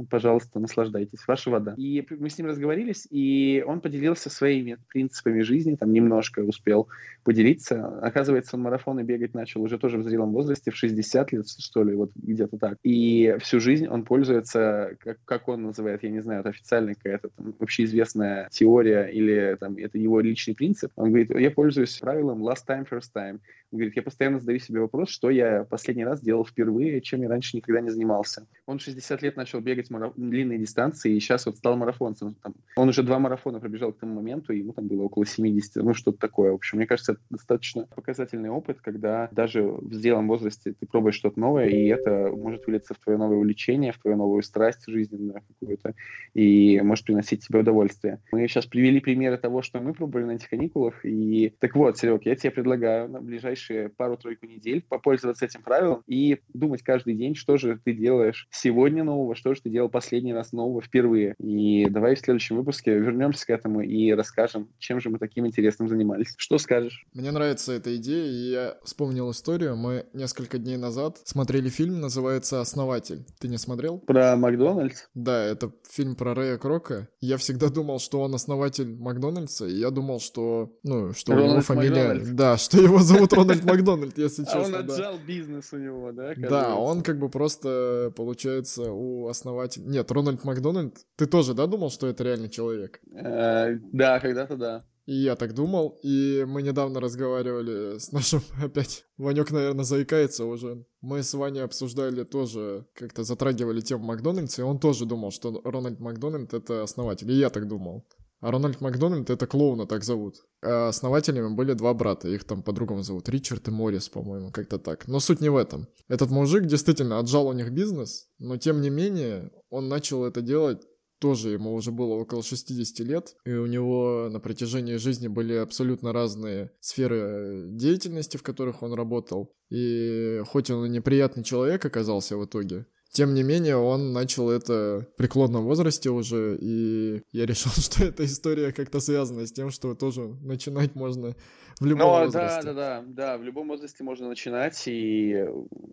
пожалуйста, 0.10 0.60
наслаждайтесь, 0.60 1.28
ваша 1.28 1.50
вода. 1.50 1.74
И 1.78 2.06
мы 2.10 2.30
с 2.30 2.38
ним 2.38 2.48
разговорились, 2.48 3.08
и 3.10 3.64
он 3.66 3.82
поделился 3.82 4.30
своими 4.30 4.78
принципами 4.90 5.42
жизни, 5.42 5.76
там 5.76 5.92
немножко 5.92 6.42
успел 6.42 6.88
поделиться. 7.24 8.00
Оказывается, 8.00 8.56
он 8.56 8.64
марафоны 8.64 9.02
бегать 9.02 9.34
начал 9.34 9.62
уже 9.62 9.78
тоже 9.78 9.98
в 9.98 10.04
зрелом 10.04 10.32
возрасте, 10.32 10.72
в 10.72 10.76
60 10.76 11.32
лет, 11.32 11.46
что 11.48 11.84
ли, 11.84 11.96
вот 11.96 12.12
где-то 12.16 12.58
так. 12.58 12.78
И 12.84 13.36
всю 13.40 13.60
жизнь 13.60 13.88
он 13.88 14.04
пользуется, 14.04 14.96
как, 15.00 15.18
как 15.26 15.48
он 15.48 15.64
называет, 15.64 16.04
я 16.04 16.10
не 16.10 16.22
знаю, 16.22 16.42
это 16.42 16.50
официальная 16.50 16.96
какая-то 16.96 17.30
там 17.30 17.56
общеизвестная 17.60 18.50
теория 18.52 19.06
или 19.08 19.58
там 19.60 19.78
это 19.78 19.98
его 19.98 20.20
личный 20.20 20.56
принцип. 20.56 20.92
Он 20.96 21.10
говорит, 21.10 21.32
я 21.38 21.52
пользуюсь 21.52 21.98
правилом 22.00 22.48
last 22.48 22.66
time, 22.68 22.88
first 22.90 23.12
time. 23.16 23.40
Он 23.72 23.80
говорит, 23.80 23.96
я 23.96 24.02
постоянно 24.02 24.40
задаю 24.40 24.60
себе 24.60 24.80
вопрос, 24.80 25.10
что 25.10 25.30
я 25.30 25.66
последний 25.66 26.06
раз 26.06 26.22
делал 26.22 26.46
впервые, 26.46 27.02
чем 27.02 27.22
я 27.22 27.30
раньше 27.30 27.58
никогда 27.58 27.82
не 27.82 27.90
занимался. 27.90 28.48
Он 28.66 28.80
60 28.80 29.22
лет 29.22 29.36
начал 29.36 29.60
бегать 29.68 29.90
мараф... 29.90 30.14
длинные 30.16 30.58
дистанции, 30.58 31.16
и 31.16 31.20
сейчас 31.20 31.46
вот 31.46 31.58
стал 31.58 31.76
марафонцем. 31.76 32.36
Там, 32.42 32.56
он 32.78 32.90
уже 32.90 33.04
два 33.04 33.20
марафона 33.20 33.60
пробежал 33.60 33.92
к 33.92 34.00
тому 34.00 34.16
моменту, 34.16 34.54
и 34.54 34.60
ему 34.60 34.74
там 34.74 34.88
было 34.88 35.04
около 35.04 35.26
70, 35.26 35.84
ну 35.84 35.94
что-то 35.94 36.18
такое. 36.18 36.52
В 36.52 36.56
общем, 36.56 36.78
мне 36.78 36.88
кажется, 36.88 37.14
это 37.14 37.22
достаточно 37.30 37.88
показательный 37.96 38.50
опыт, 38.50 38.80
когда 38.82 39.28
даже 39.32 39.64
в 39.64 39.94
зрелом 39.94 40.28
возрасте 40.28 40.74
ты 40.80 40.86
пробуешь 40.88 41.16
что-то 41.16 41.40
новое, 41.40 41.68
и 41.68 41.86
это 41.88 42.32
может 42.34 42.66
вылиться 42.66 42.94
в 42.94 43.00
твое 43.00 43.18
новое 43.18 43.38
увлечение, 43.38 43.92
в 43.92 44.00
твою 44.00 44.18
новую 44.18 44.42
страсть 44.42 44.84
жизненную 44.88 45.42
какую-то, 45.48 45.94
и 46.34 46.80
может 46.82 47.06
приносить 47.06 47.46
тебе 47.46 47.60
удовольствие. 47.60 48.22
Мы 48.32 48.48
сейчас 48.48 48.66
привели 48.66 49.02
примеры 49.02 49.38
того, 49.38 49.62
что 49.62 49.80
мы 49.80 49.94
пробовали 49.94 50.26
на 50.26 50.32
этих 50.32 50.50
каникулах, 50.50 51.04
и 51.04 51.54
так 51.60 51.76
вот, 51.76 51.98
Серег, 51.98 52.26
я 52.26 52.36
тебе 52.36 52.52
предлагаю 52.52 53.10
на 53.10 53.22
ближайшие 53.22 53.90
пару-тройку 53.90 54.46
недель 54.46 54.84
попользоваться 54.88 55.46
этим 55.46 55.62
правилом 55.62 56.04
и 56.08 56.40
думать 56.54 56.84
каждый 56.84 57.16
день, 57.16 57.36
что 57.36 57.58
же 57.58 57.80
ты 57.84 57.94
делаешь 57.94 58.48
сегодня 58.52 59.04
нового, 59.04 59.36
что 59.36 59.47
же 59.56 59.62
ты 59.62 59.70
делал 59.70 59.90
последний 59.90 60.34
раз 60.34 60.52
нового 60.52 60.82
впервые. 60.82 61.36
И 61.40 61.86
давай 61.90 62.16
в 62.16 62.20
следующем 62.20 62.58
выпуске 62.58 62.98
вернемся 62.98 63.46
к 63.46 63.50
этому 63.50 63.82
и 63.82 64.12
расскажем, 64.12 64.70
чем 64.80 65.00
же 65.00 65.10
мы 65.10 65.20
таким 65.20 65.46
интересным 65.48 65.88
занимались. 65.90 66.34
Что 66.38 66.58
скажешь? 66.58 67.06
Мне 67.14 67.32
нравится 67.32 67.74
эта 67.74 67.96
идея, 67.96 68.26
и 68.26 68.52
я 68.52 68.78
вспомнил 68.84 69.32
историю. 69.32 69.76
Мы 69.76 70.06
несколько 70.14 70.58
дней 70.58 70.78
назад 70.78 71.20
смотрели 71.24 71.70
фильм, 71.70 72.00
называется 72.00 72.62
«Основатель». 72.62 73.26
Ты 73.40 73.48
не 73.48 73.58
смотрел? 73.58 74.00
Про 74.00 74.36
Макдональдс? 74.36 75.04
Да, 75.14 75.44
это 75.44 75.72
фильм 75.90 76.16
про 76.16 76.34
Рэя 76.34 76.58
Крока. 76.58 77.08
Я 77.22 77.38
всегда 77.38 77.70
думал, 77.70 78.00
что 78.00 78.22
он 78.22 78.36
основатель 78.36 78.96
Макдональдса, 78.96 79.66
и 79.66 79.78
я 79.78 79.92
думал, 79.92 80.20
что, 80.20 80.72
ну, 80.84 81.14
что 81.14 81.34
Рональд 81.34 81.50
у 81.50 81.52
него 81.52 81.62
фамилия... 81.62 82.08
Макдональдс. 82.08 82.30
Да, 82.30 82.58
что 82.58 82.82
его 82.82 83.00
зовут 83.00 83.34
Рональд 83.34 83.64
Макдональд, 83.66 84.18
если 84.18 84.44
честно. 84.44 84.62
А 84.62 84.66
он 84.66 84.76
отжал 84.76 85.16
бизнес 85.26 85.72
у 85.74 85.78
него, 85.78 86.12
да? 86.12 86.34
Да, 86.38 86.76
он 86.76 87.02
как 87.02 87.20
бы 87.20 87.30
просто, 87.30 88.12
получается, 88.16 88.92
у 88.92 89.28
основателя... 89.38 89.84
Нет, 89.86 90.12
Рональд 90.12 90.44
Макдональд, 90.44 90.96
ты 91.16 91.26
тоже, 91.28 91.54
да, 91.54 91.68
думал, 91.68 91.90
что 91.90 92.08
это 92.08 92.24
реальный 92.24 92.50
человек? 92.50 93.00
Э, 93.14 93.78
да, 93.92 94.20
когда-то 94.20 94.58
да. 94.58 94.84
И 95.08 95.14
я 95.14 95.38
так 95.38 95.54
думал, 95.54 95.98
и 96.04 96.44
мы 96.46 96.62
недавно 96.62 97.00
разговаривали 97.00 97.98
с 97.98 98.12
нашим, 98.12 98.42
опять, 98.62 99.06
Ванек, 99.18 99.52
наверное, 99.52 99.86
заикается 99.86 100.44
уже. 100.44 100.86
Мы 101.00 101.24
с 101.24 101.34
Ваней 101.34 101.64
обсуждали 101.64 102.26
тоже, 102.26 102.86
как-то 102.94 103.24
затрагивали 103.24 103.80
тему 103.80 104.04
Макдональдса, 104.04 104.64
и 104.64 104.66
он 104.66 104.80
тоже 104.80 105.06
думал, 105.06 105.32
что 105.32 105.62
Рональд 105.64 106.00
Макдональд— 106.02 106.54
это 106.56 106.84
основатель, 106.84 107.32
и 107.32 107.36
я 107.36 107.50
так 107.50 107.70
думал. 107.70 108.06
А 108.40 108.52
Рональд 108.52 108.82
Макдональд— 108.82 109.30
это 109.32 109.48
клоуна 109.48 109.88
так 109.88 110.04
зовут. 110.04 110.36
А 110.62 110.90
основателями 110.90 111.56
были 111.56 111.74
два 111.74 111.94
брата, 111.94 112.28
их 112.28 112.44
там 112.44 112.62
по-другому 112.62 113.02
зовут, 113.02 113.30
Ричард 113.30 113.68
и 113.68 113.72
Моррис, 113.72 114.10
по-моему, 114.10 114.52
как-то 114.52 114.78
так. 114.78 115.08
Но 115.08 115.20
суть 115.20 115.42
не 115.42 115.50
в 115.50 115.56
этом. 115.56 115.88
Этот 116.08 116.30
мужик 116.30 116.66
действительно 116.66 117.20
отжал 117.20 117.48
у 117.48 117.54
них 117.54 117.72
бизнес, 117.72 118.28
но 118.38 118.58
тем 118.58 118.82
не 118.82 118.90
менее 118.90 119.52
он 119.70 119.88
начал 119.88 120.24
это 120.24 120.42
делать 120.42 120.82
тоже 121.20 121.50
ему 121.50 121.74
уже 121.74 121.92
было 121.92 122.14
около 122.14 122.44
60 122.44 123.00
лет, 123.08 123.36
и 123.46 123.52
у 123.52 123.66
него 123.66 124.30
на 124.30 124.40
протяжении 124.40 124.98
жизни 124.98 125.28
были 125.28 125.54
абсолютно 125.54 126.14
разные 126.14 126.72
сферы 126.80 127.70
деятельности, 127.72 128.38
в 128.38 128.44
которых 128.44 128.84
он 128.84 128.94
работал. 128.94 129.56
И 129.70 130.42
хоть 130.46 130.70
он 130.70 130.86
и 130.86 130.90
неприятный 130.90 131.44
человек 131.44 131.84
оказался 131.86 132.38
в 132.38 132.46
итоге, 132.46 132.86
тем 133.18 133.34
не 133.34 133.42
менее, 133.42 133.78
он 133.78 134.14
начал 134.14 134.48
это 134.52 135.08
в 135.12 135.18
преклонном 135.18 135.64
возрасте 135.64 136.12
уже, 136.12 136.56
и 136.62 137.24
я 137.32 137.48
решил, 137.48 137.72
что 137.82 138.04
эта 138.04 138.24
история 138.26 138.72
как-то 138.72 139.00
связана 139.00 139.48
с 139.48 139.52
тем, 139.52 139.72
что 139.72 139.96
тоже 139.96 140.22
начинать 140.44 140.94
можно 140.94 141.36
в 141.80 141.86
любом 141.86 142.08
Но, 142.08 142.26
возрасте. 142.26 142.62
Да, 142.64 142.74
да, 142.74 143.02
да, 143.02 143.04
да, 143.08 143.38
в 143.38 143.44
любом 143.44 143.68
возрасте 143.68 144.04
можно 144.04 144.28
начинать, 144.28 144.84
и 144.88 145.46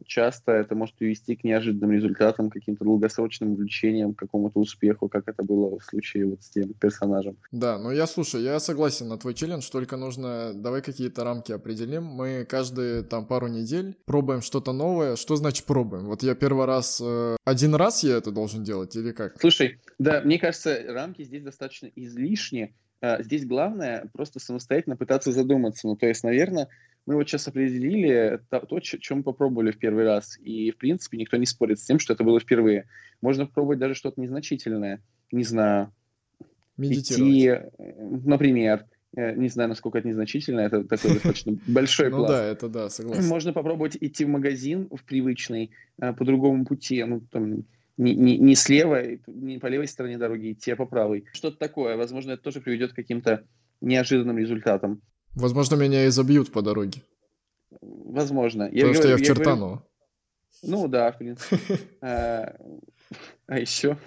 часто 0.06 0.52
это 0.52 0.74
может 0.74 0.94
привести 0.96 1.36
к 1.36 1.44
неожиданным 1.44 1.92
результатам, 1.92 2.50
каким-то 2.50 2.84
долгосрочным 2.84 3.52
увлечениям, 3.52 4.14
к 4.14 4.18
какому-то 4.18 4.60
успеху, 4.60 5.08
как 5.08 5.28
это 5.28 5.42
было 5.42 5.78
в 5.78 5.84
случае 5.84 6.26
вот 6.26 6.42
с 6.42 6.50
тем 6.50 6.72
персонажем. 6.74 7.36
Да, 7.52 7.78
ну 7.78 7.90
я 7.90 8.06
слушай, 8.06 8.42
я 8.42 8.58
согласен 8.60 9.08
на 9.08 9.18
твой 9.18 9.34
челлендж, 9.34 9.68
только 9.70 9.96
нужно, 9.96 10.52
давай 10.54 10.82
какие-то 10.82 11.24
рамки 11.24 11.52
определим. 11.52 12.04
Мы 12.04 12.46
каждые 12.48 13.02
там 13.02 13.26
пару 13.26 13.48
недель 13.48 13.96
пробуем 14.06 14.40
что-то 14.42 14.72
новое. 14.72 15.16
Что 15.16 15.36
значит 15.36 15.66
пробуем? 15.66 16.06
Вот 16.06 16.22
я 16.22 16.34
первый 16.34 16.66
раз, 16.66 17.00
э, 17.02 17.36
один 17.44 17.74
раз 17.74 18.02
я 18.02 18.16
это 18.16 18.30
должен 18.30 18.64
делать 18.64 18.96
или 18.96 19.12
как? 19.12 19.40
Слушай, 19.40 19.80
да, 19.98 20.20
мне 20.22 20.38
кажется, 20.38 20.80
рамки 20.88 21.22
здесь 21.22 21.42
достаточно 21.42 21.90
излишни, 21.94 22.74
А, 22.74 22.83
здесь 23.20 23.44
главное 23.44 24.08
просто 24.12 24.40
самостоятельно 24.40 24.96
пытаться 24.96 25.32
задуматься. 25.32 25.86
Ну, 25.86 25.96
то 25.96 26.06
есть, 26.06 26.24
наверное, 26.24 26.68
мы 27.06 27.16
вот 27.16 27.28
сейчас 27.28 27.46
определили 27.48 28.40
то, 28.50 28.60
то 28.60 29.14
мы 29.14 29.22
попробовали 29.22 29.72
в 29.72 29.78
первый 29.78 30.04
раз. 30.04 30.38
И, 30.42 30.70
в 30.70 30.76
принципе, 30.76 31.18
никто 31.18 31.36
не 31.36 31.46
спорит 31.46 31.78
с 31.78 31.84
тем, 31.84 31.98
что 31.98 32.14
это 32.14 32.24
было 32.24 32.40
впервые. 32.40 32.88
Можно 33.20 33.46
попробовать 33.46 33.78
даже 33.78 33.94
что-то 33.94 34.20
незначительное. 34.20 35.02
Не 35.30 35.44
знаю. 35.44 35.92
Идти, 36.78 37.46
э, 37.46 37.70
например, 37.78 38.86
э, 39.16 39.34
не 39.34 39.48
знаю, 39.48 39.68
насколько 39.68 39.98
это 39.98 40.08
незначительно, 40.08 40.60
это 40.60 40.82
такой 40.84 41.10
достаточно 41.14 41.56
большой 41.66 42.10
план. 42.10 42.22
Ну 42.22 42.28
да, 42.28 42.44
это 42.44 42.68
да, 42.68 42.90
согласен. 42.90 43.26
Можно 43.26 43.52
попробовать 43.52 43.96
идти 44.00 44.24
в 44.24 44.28
магазин 44.28 44.88
в 44.90 45.04
привычный 45.04 45.70
э, 46.00 46.12
по 46.12 46.24
другому 46.24 46.64
пути, 46.64 47.04
ну, 47.04 47.20
там, 47.30 47.64
не, 47.96 48.14
не, 48.14 48.38
не 48.38 48.54
слева, 48.54 49.02
не 49.26 49.58
по 49.58 49.66
левой 49.66 49.86
стороне 49.86 50.18
дороги 50.18 50.52
идти, 50.52 50.72
а 50.72 50.76
по 50.76 50.86
правой. 50.86 51.26
Что-то 51.32 51.58
такое. 51.58 51.96
Возможно, 51.96 52.32
это 52.32 52.42
тоже 52.42 52.60
приведет 52.60 52.92
к 52.92 52.96
каким-то 52.96 53.44
неожиданным 53.80 54.38
результатам. 54.38 55.02
Возможно, 55.34 55.76
меня 55.76 56.06
и 56.06 56.10
забьют 56.10 56.52
по 56.52 56.62
дороге. 56.62 57.02
Возможно. 57.80 58.66
Потому 58.66 58.86
я 58.88 58.94
что 58.94 59.02
говорю, 59.02 59.18
я 59.18 59.22
в 59.22 59.26
Чертаново. 59.26 59.86
Ну 60.62 60.88
да, 60.88 61.12
в 61.12 61.18
принципе. 61.18 61.58
А, 62.00 62.56
а 63.46 63.58
еще 63.58 63.98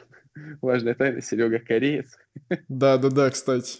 важная 0.61 0.95
тайна, 0.95 1.21
Серега 1.21 1.59
кореец. 1.59 2.17
Да-да-да, 2.67 3.29
кстати. 3.29 3.79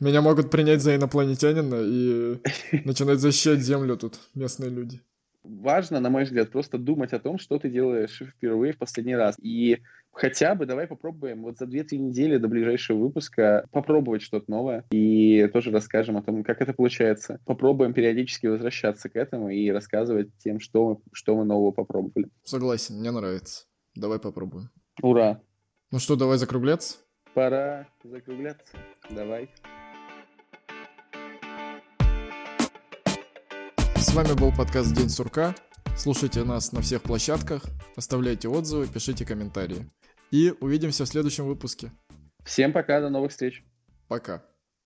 Меня 0.00 0.22
могут 0.22 0.50
принять 0.50 0.82
за 0.82 0.96
инопланетянина 0.96 1.76
и 1.80 2.40
начинать 2.84 3.20
защищать 3.20 3.60
Землю 3.60 3.96
тут 3.96 4.18
местные 4.34 4.70
люди 4.70 5.00
важно, 5.44 6.00
на 6.00 6.10
мой 6.10 6.24
взгляд, 6.24 6.50
просто 6.50 6.78
думать 6.78 7.12
о 7.12 7.20
том, 7.20 7.38
что 7.38 7.58
ты 7.58 7.70
делаешь 7.70 8.22
впервые 8.36 8.72
в 8.72 8.78
последний 8.78 9.14
раз. 9.14 9.36
И 9.40 9.78
хотя 10.12 10.54
бы 10.54 10.66
давай 10.66 10.86
попробуем 10.86 11.42
вот 11.42 11.58
за 11.58 11.66
2-3 11.66 11.98
недели 11.98 12.38
до 12.38 12.48
ближайшего 12.48 12.98
выпуска 12.98 13.66
попробовать 13.70 14.22
что-то 14.22 14.50
новое 14.50 14.84
и 14.90 15.46
тоже 15.52 15.70
расскажем 15.70 16.16
о 16.16 16.22
том, 16.22 16.42
как 16.42 16.60
это 16.60 16.72
получается. 16.72 17.40
Попробуем 17.44 17.92
периодически 17.92 18.46
возвращаться 18.46 19.08
к 19.08 19.16
этому 19.16 19.50
и 19.50 19.70
рассказывать 19.70 20.30
тем, 20.38 20.60
что 20.60 20.88
мы, 20.88 20.96
что 21.12 21.36
мы 21.36 21.44
нового 21.44 21.70
попробовали. 21.72 22.28
Согласен, 22.42 22.96
мне 22.96 23.10
нравится. 23.10 23.66
Давай 23.94 24.18
попробуем. 24.18 24.70
Ура! 25.02 25.40
Ну 25.90 25.98
что, 25.98 26.16
давай 26.16 26.38
закругляться? 26.38 26.98
Пора 27.34 27.88
закругляться. 28.02 28.76
Давай. 29.10 29.50
С 34.14 34.16
вами 34.16 34.38
был 34.38 34.52
подкаст 34.52 34.94
День 34.94 35.08
сурка. 35.08 35.56
Слушайте 35.96 36.44
нас 36.44 36.70
на 36.70 36.80
всех 36.82 37.02
площадках, 37.02 37.64
оставляйте 37.96 38.48
отзывы, 38.48 38.86
пишите 38.86 39.26
комментарии. 39.26 39.90
И 40.30 40.54
увидимся 40.60 41.04
в 41.04 41.08
следующем 41.08 41.46
выпуске. 41.46 41.90
Всем 42.44 42.72
пока, 42.72 43.00
до 43.00 43.08
новых 43.08 43.32
встреч. 43.32 43.64
Пока. 44.06 44.44